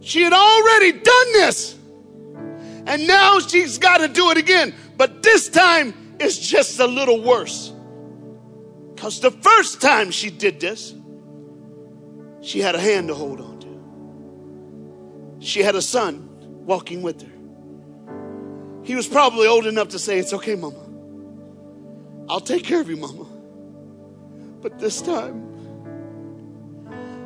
She 0.00 0.22
had 0.22 0.32
already 0.32 0.92
done 0.92 1.32
this. 1.32 1.76
And 2.86 3.06
now 3.06 3.38
she's 3.38 3.78
got 3.78 3.98
to 3.98 4.08
do 4.08 4.30
it 4.30 4.38
again. 4.38 4.74
But 4.96 5.22
this 5.22 5.48
time 5.48 6.16
it's 6.18 6.38
just 6.38 6.78
a 6.80 6.86
little 6.86 7.20
worse. 7.22 7.72
Because 8.94 9.20
the 9.20 9.30
first 9.30 9.80
time 9.80 10.10
she 10.10 10.30
did 10.30 10.60
this, 10.60 10.94
she 12.40 12.60
had 12.60 12.74
a 12.74 12.80
hand 12.80 13.08
to 13.08 13.14
hold 13.14 13.40
on 13.40 13.58
to. 13.60 15.44
She 15.44 15.62
had 15.62 15.74
a 15.74 15.82
son 15.82 16.28
walking 16.66 17.02
with 17.02 17.22
her. 17.22 17.41
He 18.84 18.94
was 18.94 19.06
probably 19.06 19.46
old 19.46 19.66
enough 19.66 19.88
to 19.88 19.98
say, 19.98 20.18
It's 20.18 20.32
okay, 20.32 20.54
mama. 20.54 20.78
I'll 22.28 22.40
take 22.40 22.64
care 22.64 22.80
of 22.80 22.88
you, 22.88 22.96
mama. 22.96 23.26
But 24.60 24.78
this 24.78 25.02
time, 25.02 25.51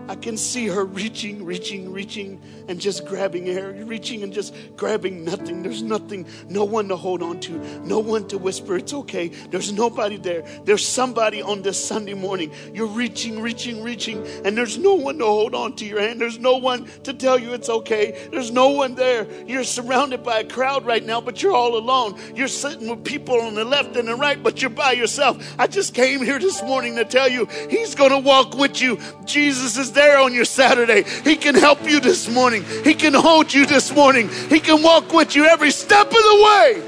I 0.09 0.15
can 0.15 0.37
see 0.37 0.69
her 0.69 0.85
reaching, 0.85 1.45
reaching, 1.45 1.93
reaching, 1.93 2.41
and 2.69 2.81
just 2.81 3.05
grabbing 3.07 3.49
air, 3.49 3.73
reaching 3.73 4.23
and 4.23 4.33
just 4.33 4.55
grabbing 4.77 5.25
nothing. 5.25 5.63
There's 5.63 5.83
nothing, 5.83 6.27
no 6.49 6.65
one 6.65 6.89
to 6.89 6.97
hold 6.97 7.23
on 7.23 7.41
to, 7.41 7.53
no 7.85 7.99
one 7.99 8.29
to 8.29 8.39
whisper, 8.39 8.77
it's 8.77 8.93
okay. 8.93 9.29
There's 9.29 9.73
nobody 9.73 10.17
there. 10.17 10.45
There's 10.65 10.87
somebody 10.87 11.43
on 11.43 11.63
this 11.63 11.83
Sunday 11.83 12.15
morning. 12.15 12.53
You're 12.73 12.87
reaching, 12.87 13.41
reaching, 13.41 13.83
reaching, 13.83 14.25
and 14.45 14.57
there's 14.57 14.79
no 14.79 14.95
one 14.95 15.19
to 15.19 15.25
hold 15.25 15.55
on 15.55 15.75
to 15.77 15.85
your 15.85 16.01
hand. 16.01 16.21
There's 16.21 16.39
no 16.39 16.59
one 16.59 16.87
to 17.03 17.13
tell 17.13 17.39
you 17.39 17.55
it's 17.55 17.69
okay. 17.69 18.29
There's 18.31 18.53
no 18.53 18.71
one 18.71 18.95
there. 18.95 19.27
You're 19.47 19.65
surrounded 19.65 20.23
by 20.23 20.41
a 20.41 20.45
crowd 20.45 20.87
right 20.87 21.05
now, 21.05 21.21
but 21.21 21.43
you're 21.43 21.55
all 21.55 21.77
alone. 21.77 22.19
You're 22.35 22.49
sitting 22.49 22.89
with 22.89 23.05
people 23.05 23.41
on 23.41 23.55
the 23.55 23.65
left 23.65 23.97
and 23.97 24.07
the 24.07 24.15
right, 24.15 24.41
but 24.41 24.61
you're 24.61 24.71
by 24.71 24.93
yourself. 24.93 25.55
I 25.59 25.67
just 25.67 25.95
came 25.95 26.23
here 26.23 26.39
this 26.39 26.63
morning 26.63 26.95
to 26.97 27.05
tell 27.05 27.29
you, 27.29 27.47
He's 27.69 27.95
going 27.95 28.11
to 28.11 28.19
walk 28.19 28.55
with 28.57 28.81
you. 28.81 28.99
Jesus 29.25 29.77
is 29.77 29.96
there 29.97 30.19
on 30.19 30.33
your 30.33 30.45
Saturday. 30.45 31.03
He 31.25 31.35
can 31.35 31.57
help 31.57 31.83
you 31.83 31.99
this 31.99 32.29
morning. 32.29 32.65
He 32.85 32.95
can 32.95 33.15
hold 33.15 33.53
you 33.53 33.67
this 33.67 33.93
morning. 33.93 34.29
He 34.29 34.61
can 34.61 34.83
walk 34.83 35.13
with 35.13 35.35
you 35.35 35.47
every 35.47 35.73
step 35.73 36.07
of 36.07 36.13
the 36.13 36.43
way. 36.45 36.83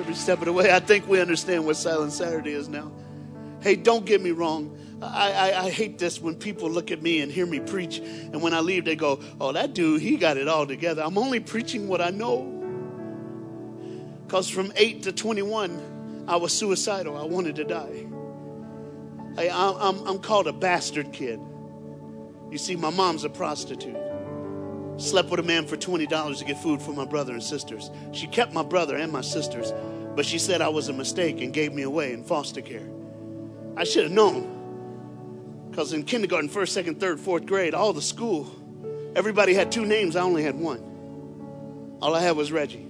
Every 0.00 0.14
step 0.14 0.40
of 0.40 0.44
the 0.44 0.52
way. 0.52 0.70
I 0.70 0.80
think 0.80 1.08
we 1.08 1.20
understand 1.20 1.64
what 1.64 1.76
Silent 1.76 2.12
Saturday 2.12 2.52
is 2.52 2.68
now. 2.68 2.92
Hey, 3.62 3.76
don't 3.76 4.04
get 4.04 4.20
me 4.20 4.32
wrong. 4.32 4.76
I, 5.00 5.32
I, 5.32 5.64
I, 5.64 5.70
hate 5.70 5.98
this 5.98 6.20
when 6.22 6.34
people 6.34 6.70
look 6.70 6.90
at 6.90 7.02
me 7.02 7.20
and 7.20 7.30
hear 7.30 7.44
me 7.44 7.60
preach, 7.60 7.98
and 7.98 8.40
when 8.40 8.54
I 8.54 8.60
leave, 8.60 8.86
they 8.86 8.96
go, 8.96 9.20
Oh, 9.38 9.52
that 9.52 9.74
dude, 9.74 10.00
he 10.00 10.16
got 10.16 10.38
it 10.38 10.48
all 10.48 10.66
together. 10.66 11.02
I'm 11.02 11.18
only 11.18 11.38
preaching 11.38 11.86
what 11.86 12.00
I 12.00 12.08
know. 12.10 12.52
Because 14.26 14.48
from 14.48 14.72
8 14.74 15.02
to 15.04 15.12
21, 15.12 16.24
I 16.26 16.36
was 16.36 16.52
suicidal. 16.52 17.16
I 17.18 17.24
wanted 17.24 17.56
to 17.56 17.64
die. 17.64 18.06
I, 19.38 19.48
I'm, 19.48 20.06
I'm 20.06 20.18
called 20.18 20.46
a 20.46 20.52
bastard 20.52 21.12
kid. 21.12 21.40
You 22.50 22.58
see, 22.58 22.76
my 22.76 22.90
mom's 22.90 23.24
a 23.24 23.28
prostitute. 23.28 23.96
Slept 24.98 25.30
with 25.30 25.40
a 25.40 25.42
man 25.42 25.66
for 25.66 25.76
$20 25.76 26.38
to 26.38 26.44
get 26.44 26.58
food 26.58 26.80
for 26.80 26.92
my 26.92 27.04
brother 27.04 27.32
and 27.32 27.42
sisters. 27.42 27.90
She 28.12 28.26
kept 28.26 28.52
my 28.52 28.62
brother 28.62 28.96
and 28.96 29.12
my 29.12 29.20
sisters, 29.20 29.72
but 30.14 30.24
she 30.24 30.38
said 30.38 30.62
I 30.62 30.68
was 30.68 30.88
a 30.88 30.92
mistake 30.92 31.42
and 31.42 31.52
gave 31.52 31.72
me 31.72 31.82
away 31.82 32.12
in 32.12 32.24
foster 32.24 32.62
care. 32.62 32.88
I 33.76 33.84
should 33.84 34.04
have 34.04 34.12
known. 34.12 35.68
Because 35.70 35.92
in 35.92 36.04
kindergarten, 36.04 36.48
first, 36.48 36.72
second, 36.72 36.98
third, 36.98 37.20
fourth 37.20 37.44
grade, 37.44 37.74
all 37.74 37.92
the 37.92 38.00
school, 38.00 38.50
everybody 39.14 39.52
had 39.52 39.70
two 39.70 39.84
names. 39.84 40.16
I 40.16 40.22
only 40.22 40.42
had 40.42 40.54
one. 40.54 41.98
All 42.00 42.14
I 42.14 42.22
had 42.22 42.36
was 42.36 42.50
Reggie. 42.50 42.85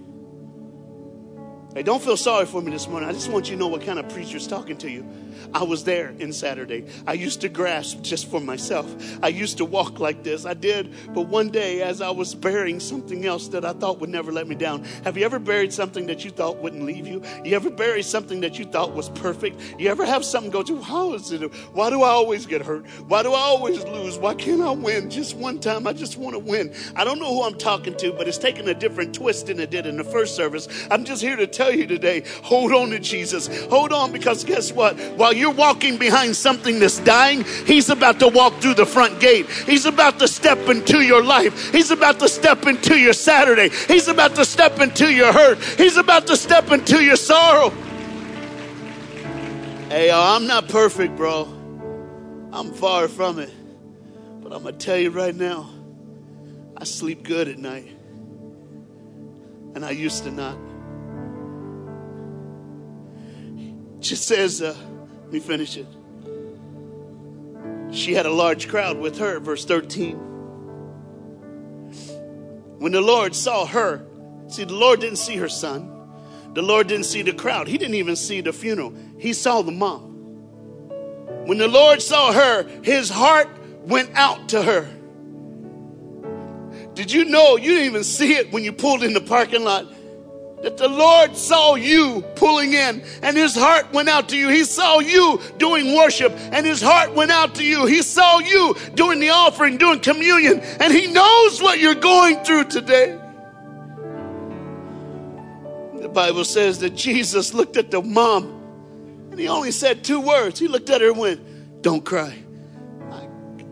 Hey, 1.77 1.83
don't 1.83 2.03
feel 2.03 2.17
sorry 2.17 2.47
for 2.47 2.63
me 2.63 2.71
this 2.71 2.89
morning. 2.89 3.07
I 3.07 3.13
just 3.13 3.29
want 3.29 3.51
you 3.51 3.55
to 3.55 3.61
know 3.61 3.67
what 3.67 3.83
kind 3.83 3.99
of 3.99 4.09
preacher's 4.09 4.47
talking 4.47 4.79
to 4.79 4.91
you. 4.91 5.05
I 5.53 5.63
was 5.63 5.85
there 5.85 6.15
in 6.19 6.33
Saturday. 6.33 6.87
I 7.07 7.13
used 7.13 7.43
to 7.43 7.51
grasp 7.51 8.01
just 8.01 8.31
for 8.31 8.41
myself. 8.41 8.91
I 9.23 9.29
used 9.29 9.59
to 9.59 9.67
walk 9.67 10.01
like 10.01 10.23
this. 10.23 10.47
I 10.47 10.55
did. 10.55 10.95
But 11.13 11.29
one 11.29 11.51
day, 11.51 11.83
as 11.83 12.01
I 12.01 12.09
was 12.09 12.35
burying 12.35 12.81
something 12.81 13.27
else 13.27 13.49
that 13.49 13.67
I 13.67 13.75
thought 13.75 14.01
would 14.01 14.09
never 14.09 14.33
let 14.33 14.49
me 14.49 14.55
down, 14.55 14.85
have 15.05 15.19
you 15.19 15.27
ever 15.27 15.39
buried 15.39 15.71
something 15.71 16.07
that 16.07 16.25
you 16.25 16.31
thought 16.31 16.57
wouldn't 16.63 16.83
leave 16.85 17.07
you? 17.07 17.23
You 17.45 17.55
ever 17.57 17.69
buried 17.69 18.07
something 18.07 18.41
that 18.41 18.59
you 18.59 18.65
thought 18.65 18.95
was 18.95 19.11
perfect? 19.11 19.61
You 19.79 19.91
ever 19.91 20.07
have 20.07 20.25
something 20.25 20.51
go 20.51 20.63
to, 20.63 20.81
how 20.81 21.13
is 21.13 21.31
it? 21.31 21.43
Why 21.75 21.91
do 21.91 22.03
I 22.03 22.09
always 22.09 22.47
get 22.47 22.63
hurt? 22.63 22.87
Why 23.07 23.23
do 23.23 23.35
I 23.35 23.41
always 23.41 23.85
lose? 23.85 24.19
Why 24.19 24.33
can't 24.33 24.63
I 24.63 24.71
win? 24.71 25.11
Just 25.11 25.37
one 25.37 25.61
time, 25.61 25.87
I 25.87 25.93
just 25.93 26.17
want 26.17 26.33
to 26.35 26.39
win. 26.39 26.75
I 26.95 27.05
don't 27.05 27.19
know 27.19 27.35
who 27.35 27.43
I'm 27.43 27.59
talking 27.59 27.95
to, 27.99 28.15
but 28.15 28.27
it's 28.29 28.39
taking 28.39 28.67
a 28.69 28.75
different 28.75 29.15
twist 29.15 29.49
than 29.49 29.61
it 29.61 29.71
did 29.71 29.85
in 29.85 29.99
the 29.99 30.05
first 30.05 30.37
service. 30.37 30.69
I'm 30.91 31.05
just 31.05 31.21
here 31.21 31.37
to 31.37 31.47
tell 31.47 31.66
you 31.69 31.87
today 31.87 32.23
hold 32.43 32.73
on 32.73 32.91
to 32.91 32.99
Jesus. 32.99 33.49
Hold 33.67 33.93
on 33.93 34.13
because 34.13 34.45
guess 34.45 34.73
what? 34.73 34.99
While 35.17 35.33
you're 35.33 35.53
walking 35.53 35.99
behind 35.99 36.37
something 36.37 36.79
that's 36.79 36.99
dying, 37.01 37.45
He's 37.67 37.91
about 37.91 38.21
to 38.21 38.29
walk 38.29 38.55
through 38.61 38.75
the 38.75 38.87
front 38.87 39.21
gate. 39.21 39.49
He's 39.49 39.87
about 39.87 40.19
to 40.21 40.29
step 40.29 40.59
into 40.69 41.01
your 41.01 41.23
life. 41.23 41.73
He's 41.73 41.91
about 41.91 42.19
to 42.21 42.29
step 42.29 42.67
into 42.67 42.97
your 42.97 43.13
Saturday. 43.13 43.71
He's 43.89 44.09
about 44.09 44.35
to 44.37 44.45
step 44.45 44.81
into 44.81 45.13
your 45.13 45.33
hurt. 45.33 45.59
He's 45.77 45.97
about 45.97 46.27
to 46.29 46.37
step 46.37 46.71
into 46.71 47.03
your 47.03 47.17
sorrow. 47.17 47.71
Hey, 49.89 50.11
I'm 50.11 50.47
not 50.47 50.69
perfect, 50.69 51.17
bro. 51.17 51.45
I'm 52.53 52.73
far 52.73 53.07
from 53.09 53.39
it. 53.39 53.51
But 54.43 54.53
I'm 54.53 54.63
going 54.63 54.79
to 54.79 54.85
tell 54.85 54.97
you 54.97 55.11
right 55.11 55.35
now, 55.35 55.71
I 56.77 56.85
sleep 56.85 57.23
good 57.23 57.49
at 57.49 57.59
night. 57.59 57.89
And 59.75 59.85
I 59.85 59.91
used 59.91 60.25
to 60.25 60.31
not. 60.31 60.57
Just 64.01 64.27
says, 64.27 64.63
uh, 64.63 64.77
let 65.25 65.33
me 65.33 65.41
finish 65.41 65.77
it. 65.77 65.87
She 67.93 68.15
had 68.15 68.27
a 68.27 68.31
large 68.31 68.69
crowd 68.69 68.99
with 68.99 69.19
her, 69.19 69.41
verse 69.41 69.65
13. 69.65 70.17
When 72.79 72.93
the 72.93 73.01
Lord 73.01 73.35
saw 73.35 73.65
her, 73.67 74.05
see, 74.49 74.65
the 74.65 74.75
Lord 74.75 75.01
didn't 75.01 75.19
see 75.19 75.37
her 75.37 75.49
son. 75.49 75.93
The 76.53 76.63
Lord 76.63 76.87
didn't 76.89 77.07
see 77.07 77.23
the 77.23 77.33
crowd. 77.33 77.69
He 77.69 77.79
didn't 77.79 77.95
even 77.95 78.17
see 78.17 78.41
the 78.41 78.53
funeral. 78.53 78.95
He 79.19 79.33
saw 79.33 79.63
the 79.63 79.73
mom. 79.73 80.15
When 81.47 81.59
the 81.59 81.69
Lord 81.69 82.03
saw 82.03 82.33
her, 82.33 82.67
his 82.83 83.09
heart 83.09 83.49
went 83.83 84.11
out 84.15 84.49
to 84.51 84.63
her. 84.63 84.89
Did 86.95 87.13
you 87.13 87.27
know 87.27 87.57
you 87.57 87.71
didn't 87.71 87.87
even 87.87 88.05
see 88.05 88.35
it 88.35 88.53
when 88.53 88.65
you 88.65 88.73
pulled 88.73 89.03
in 89.03 89.13
the 89.13 89.21
parking 89.21 89.65
lot? 89.65 89.87
That 90.63 90.77
the 90.77 90.89
Lord 90.89 91.37
saw 91.37 91.75
you 91.75 92.23
pulling 92.35 92.73
in 92.73 93.03
and 93.23 93.37
his 93.37 93.55
heart 93.55 93.93
went 93.93 94.09
out 94.09 94.31
to 94.31 94.37
you. 94.37 94.49
He 94.49 94.65
saw 94.65 95.01
you 95.01 95.41
doing 95.59 95.95
worship 95.95 96.33
and 96.53 96.67
his 96.67 96.81
heart 96.81 97.15
went 97.15 97.31
out 97.31 97.55
to 97.57 97.65
you. 97.65 97.87
He 97.87 98.03
saw 98.03 98.39
you 98.39 98.75
doing 98.95 99.21
the 99.21 99.31
offering, 99.31 99.77
doing 99.77 100.01
communion, 100.01 100.61
and 100.61 100.93
he 100.93 101.07
knows 101.07 101.63
what 101.63 101.79
you're 101.79 101.95
going 101.95 102.43
through 102.43 102.65
today. 102.65 103.19
The 106.01 106.09
Bible 106.09 106.45
says 106.45 106.79
that 106.81 106.95
Jesus 106.95 107.53
looked 107.53 107.77
at 107.77 107.91
the 107.91 108.01
mom 108.01 108.57
and 109.31 109.39
he 109.39 109.49
only 109.49 109.71
said 109.71 110.03
two 110.03 110.21
words. 110.21 110.59
He 110.59 110.69
looked 110.69 110.89
at 110.89 111.01
her 111.01 111.11
and 111.11 111.19
went, 111.19 111.83
Don't 111.83 112.05
cry. 112.05 112.43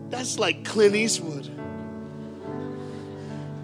That's 0.09 0.39
like 0.39 0.63
Clint 0.63 0.95
Eastwood. 0.95 1.49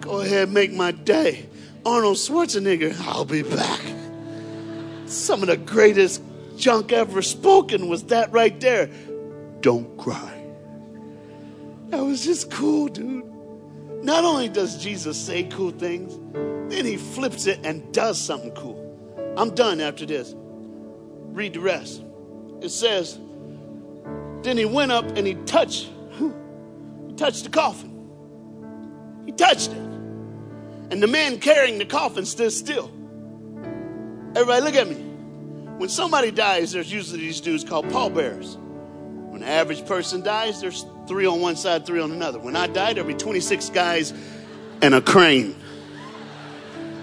Go 0.00 0.20
ahead, 0.20 0.50
make 0.50 0.72
my 0.72 0.90
day. 0.90 1.46
Arnold 1.84 2.16
Schwarzenegger, 2.16 2.98
I'll 3.06 3.24
be 3.24 3.42
back. 3.42 3.80
Some 5.06 5.42
of 5.42 5.48
the 5.48 5.56
greatest 5.56 6.22
junk 6.56 6.92
ever 6.92 7.22
spoken 7.22 7.88
was 7.88 8.04
that 8.04 8.32
right 8.32 8.58
there. 8.60 8.88
Don't 9.60 9.96
cry. 9.98 10.42
That 11.88 12.04
was 12.04 12.24
just 12.24 12.50
cool, 12.50 12.88
dude. 12.88 13.24
Not 14.02 14.24
only 14.24 14.48
does 14.48 14.82
Jesus 14.82 15.16
say 15.18 15.44
cool 15.44 15.70
things, 15.72 16.18
then 16.72 16.84
he 16.84 16.96
flips 16.96 17.46
it 17.46 17.60
and 17.64 17.92
does 17.92 18.18
something 18.20 18.52
cool. 18.52 18.78
I'm 19.36 19.54
done 19.54 19.80
after 19.80 20.06
this. 20.06 20.34
Read 20.36 21.54
the 21.54 21.60
rest. 21.60 22.02
It 22.60 22.70
says, 22.70 23.18
Then 24.42 24.56
he 24.56 24.64
went 24.64 24.92
up 24.92 25.04
and 25.16 25.26
he 25.26 25.34
touched, 25.46 25.90
he 27.08 27.14
touched 27.14 27.44
the 27.44 27.50
coffin. 27.50 27.90
He 29.26 29.32
touched 29.32 29.72
it. 29.72 29.81
And 30.92 31.02
the 31.02 31.06
man 31.06 31.40
carrying 31.40 31.78
the 31.78 31.86
coffin 31.86 32.26
stood 32.26 32.52
still. 32.52 32.90
Everybody, 34.36 34.60
look 34.60 34.74
at 34.74 34.86
me. 34.86 34.96
When 35.78 35.88
somebody 35.88 36.30
dies, 36.30 36.72
there's 36.72 36.92
usually 36.92 37.20
these 37.20 37.40
dudes 37.40 37.64
called 37.64 37.88
pallbearers. 37.88 38.58
When 38.58 39.42
an 39.42 39.48
average 39.48 39.86
person 39.86 40.20
dies, 40.20 40.60
there's 40.60 40.84
three 41.08 41.24
on 41.24 41.40
one 41.40 41.56
side, 41.56 41.86
three 41.86 41.98
on 41.98 42.12
another. 42.12 42.38
When 42.38 42.54
I 42.56 42.66
die, 42.66 42.92
there'll 42.92 43.08
be 43.08 43.14
26 43.14 43.70
guys 43.70 44.12
and 44.82 44.94
a 44.94 45.00
crane. 45.00 45.56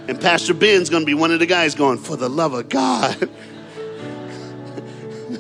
And 0.08 0.22
Pastor 0.22 0.54
Ben's 0.54 0.90
to 0.90 1.04
be 1.04 1.16
one 1.16 1.32
of 1.32 1.40
the 1.40 1.48
guys 1.48 1.74
going, 1.74 1.98
For 1.98 2.16
the 2.16 2.30
love 2.30 2.54
of 2.54 2.70
God. 2.70 3.28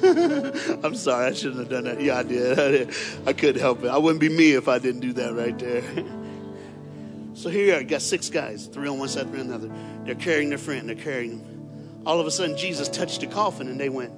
I'm 0.84 0.96
sorry, 0.96 1.28
I 1.28 1.34
shouldn't 1.34 1.60
have 1.60 1.70
done 1.70 1.84
that. 1.84 2.02
Yeah, 2.02 2.18
I 2.18 2.24
did. 2.24 2.96
I 3.28 3.34
couldn't 3.34 3.62
help 3.62 3.84
it. 3.84 3.90
I 3.90 4.00
wouldn't 4.00 4.22
be 4.22 4.30
me 4.30 4.54
if 4.54 4.68
I 4.68 4.80
didn't 4.80 5.02
do 5.02 5.14
that 5.14 5.36
right 5.36 5.58
there. 5.60 5.84
So 7.40 7.50
here 7.50 7.68
you 7.68 7.74
are, 7.74 7.80
you 7.80 7.88
got 7.88 8.02
six 8.02 8.30
guys, 8.30 8.66
three 8.66 8.90
on 8.90 9.00
one 9.00 9.08
side, 9.08 9.30
three 9.30 9.40
on 9.40 9.48
the 9.48 9.56
other. 9.56 9.72
They're 10.04 10.14
carrying 10.16 10.50
their 10.50 10.58
friend, 10.58 10.90
they're 10.90 10.96
carrying 10.98 11.40
him. 11.40 12.02
All 12.06 12.20
of 12.20 12.28
a 12.28 12.32
sudden, 12.32 12.58
Jesus 12.58 12.90
touched 12.90 13.22
the 13.22 13.28
coffin 13.28 13.70
and 13.70 13.80
they 13.80 13.88
went. 13.88 14.12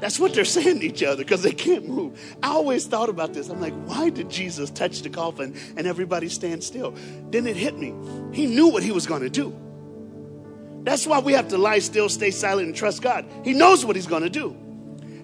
That's 0.00 0.18
what 0.18 0.32
they're 0.32 0.46
saying 0.46 0.80
to 0.80 0.86
each 0.86 1.02
other 1.02 1.18
because 1.18 1.42
they 1.42 1.52
can't 1.52 1.86
move. 1.86 2.18
I 2.42 2.48
always 2.48 2.86
thought 2.86 3.10
about 3.10 3.34
this. 3.34 3.50
I'm 3.50 3.60
like, 3.60 3.74
why 3.84 4.08
did 4.08 4.30
Jesus 4.30 4.70
touch 4.70 5.02
the 5.02 5.10
coffin 5.10 5.54
and 5.76 5.86
everybody 5.86 6.30
stand 6.30 6.64
still? 6.64 6.94
Then 7.30 7.46
it 7.46 7.56
hit 7.56 7.76
me. 7.76 7.94
He 8.32 8.46
knew 8.46 8.68
what 8.68 8.82
he 8.82 8.92
was 8.92 9.06
going 9.06 9.20
to 9.20 9.28
do. 9.28 9.54
That's 10.82 11.06
why 11.06 11.18
we 11.18 11.32
have 11.34 11.48
to 11.48 11.58
lie 11.58 11.78
still, 11.80 12.08
stay 12.08 12.30
silent, 12.30 12.68
and 12.68 12.76
trust 12.76 13.02
God. 13.02 13.26
He 13.44 13.52
knows 13.52 13.84
what 13.84 13.96
He's 13.96 14.06
going 14.06 14.22
to 14.22 14.30
do. 14.30 14.56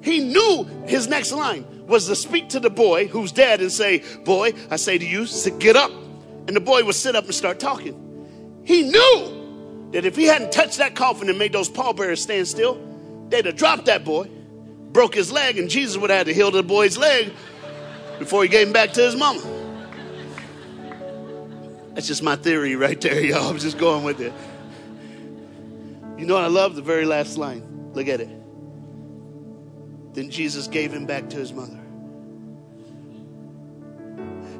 He 0.07 0.21
knew 0.21 0.63
his 0.87 1.09
next 1.09 1.33
line 1.33 1.67
was 1.89 2.07
to 2.07 2.15
speak 2.15 2.51
to 2.51 2.61
the 2.61 2.71
boy 2.71 3.09
who's 3.09 3.33
dead 3.33 3.61
and 3.61 3.73
say, 3.73 4.05
Boy, 4.25 4.53
I 4.71 4.77
say 4.77 4.99
to 4.99 5.05
you, 5.05 5.27
get 5.59 5.75
up. 5.75 5.91
And 6.47 6.55
the 6.55 6.61
boy 6.61 6.85
would 6.85 6.95
sit 6.95 7.17
up 7.17 7.25
and 7.25 7.35
start 7.35 7.59
talking. 7.59 8.63
He 8.65 8.83
knew 8.85 9.89
that 9.91 10.05
if 10.05 10.15
he 10.15 10.27
hadn't 10.27 10.53
touched 10.53 10.79
that 10.79 10.95
coffin 10.95 11.29
and 11.29 11.37
made 11.37 11.53
those 11.53 11.69
pallbearers 11.69 12.23
stand 12.23 12.47
still, 12.47 12.79
they'd 13.31 13.47
have 13.47 13.57
dropped 13.57 13.87
that 13.87 14.05
boy, 14.05 14.31
broke 14.93 15.17
his 15.17 15.33
leg, 15.33 15.59
and 15.59 15.69
Jesus 15.69 15.97
would 15.97 16.11
have 16.11 16.19
had 16.19 16.27
to 16.27 16.35
heal 16.35 16.53
the 16.53 16.63
boy's 16.63 16.97
leg 16.97 17.33
before 18.21 18.45
he 18.45 18.49
gave 18.49 18.69
him 18.69 18.73
back 18.73 18.93
to 18.93 19.03
his 19.03 19.17
mama. 19.17 19.43
That's 21.95 22.07
just 22.07 22.23
my 22.23 22.37
theory 22.37 22.77
right 22.77 23.01
there, 23.01 23.21
y'all. 23.21 23.49
I'm 23.49 23.59
just 23.59 23.77
going 23.77 24.05
with 24.05 24.21
it. 24.21 24.33
You 26.19 26.27
know 26.27 26.37
I 26.37 26.47
love? 26.47 26.77
The 26.77 26.83
very 26.83 27.05
last 27.05 27.37
line. 27.37 27.93
Look 27.93 28.09
at 28.09 28.21
it. 28.21 28.31
Then 30.15 30.31
Jesus 30.31 30.67
gave 30.67 30.93
him 30.93 31.05
back 31.05 31.29
to 31.31 31.37
his 31.37 31.53
mother. 31.53 31.79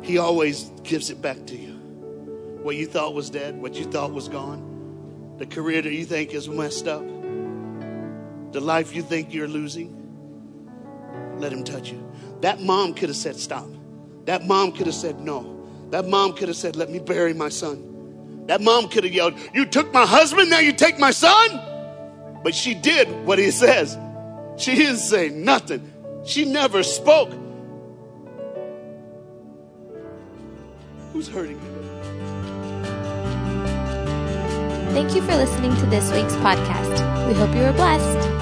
He 0.03 0.19
always 0.19 0.71
gives 0.83 1.11
it 1.11 1.23
back 1.23 1.47
to 1.47 1.57
you. 1.57 1.73
What 2.63 2.77
you 2.77 2.87
thought 2.87 3.15
was 3.15 3.31
dead, 3.31 3.61
what 3.61 3.75
you 3.75 3.85
thought 3.85 4.13
was 4.13 4.29
gone, 4.29 5.35
the 5.39 5.47
career 5.47 5.83
that 5.83 5.93
you 5.93 6.05
think 6.05 6.35
is 6.35 6.49
messed 6.49 6.87
up, 6.87 7.07
the 8.53 8.61
life 8.61 8.95
you 8.95 9.03
think 9.03 9.33
you're 9.33 9.49
losing, 9.49 9.93
let 11.39 11.53
him 11.53 11.65
touch 11.65 11.91
you. 11.91 12.07
That 12.41 12.61
mom 12.61 12.95
could 12.95 13.09
have 13.09 13.17
said, 13.17 13.37
Stop. 13.37 13.69
That 14.27 14.47
mom 14.47 14.73
could 14.73 14.87
have 14.87 14.95
said, 14.95 15.21
No. 15.21 15.67
That 15.91 16.07
mom 16.07 16.35
could 16.35 16.49
have 16.49 16.57
said, 16.57 16.77
Let 16.77 16.91
me 16.91 16.99
bury 16.99 17.33
my 17.33 17.49
son. 17.49 17.96
That 18.47 18.61
mom 18.61 18.89
could 18.89 19.05
have 19.05 19.13
yelled, 19.13 19.35
You 19.55 19.67
took 19.67 19.93
my 19.93 20.07
husband, 20.07 20.51
now 20.51 20.61
you 20.61 20.73
take 20.73 20.99
my 20.99 21.11
son? 21.11 21.61
But 22.43 22.55
she 22.55 22.75
did 22.75 23.09
what 23.27 23.39
he 23.39 23.51
says. 23.51 23.99
She 24.57 24.75
didn't 24.75 24.99
say 24.99 25.29
nothing. 25.29 25.93
She 26.25 26.45
never 26.45 26.83
spoke. 26.83 27.33
Who's 31.13 31.29
hurting? 31.29 31.61
Thank 34.93 35.15
you 35.15 35.23
for 35.23 35.37
listening 35.37 35.75
to 35.77 35.87
this 35.87 36.11
week's 36.13 36.37
podcast. 36.37 37.29
We 37.29 37.35
hope 37.35 37.55
you 37.55 37.63
were 37.63 37.73
blessed. 37.73 38.36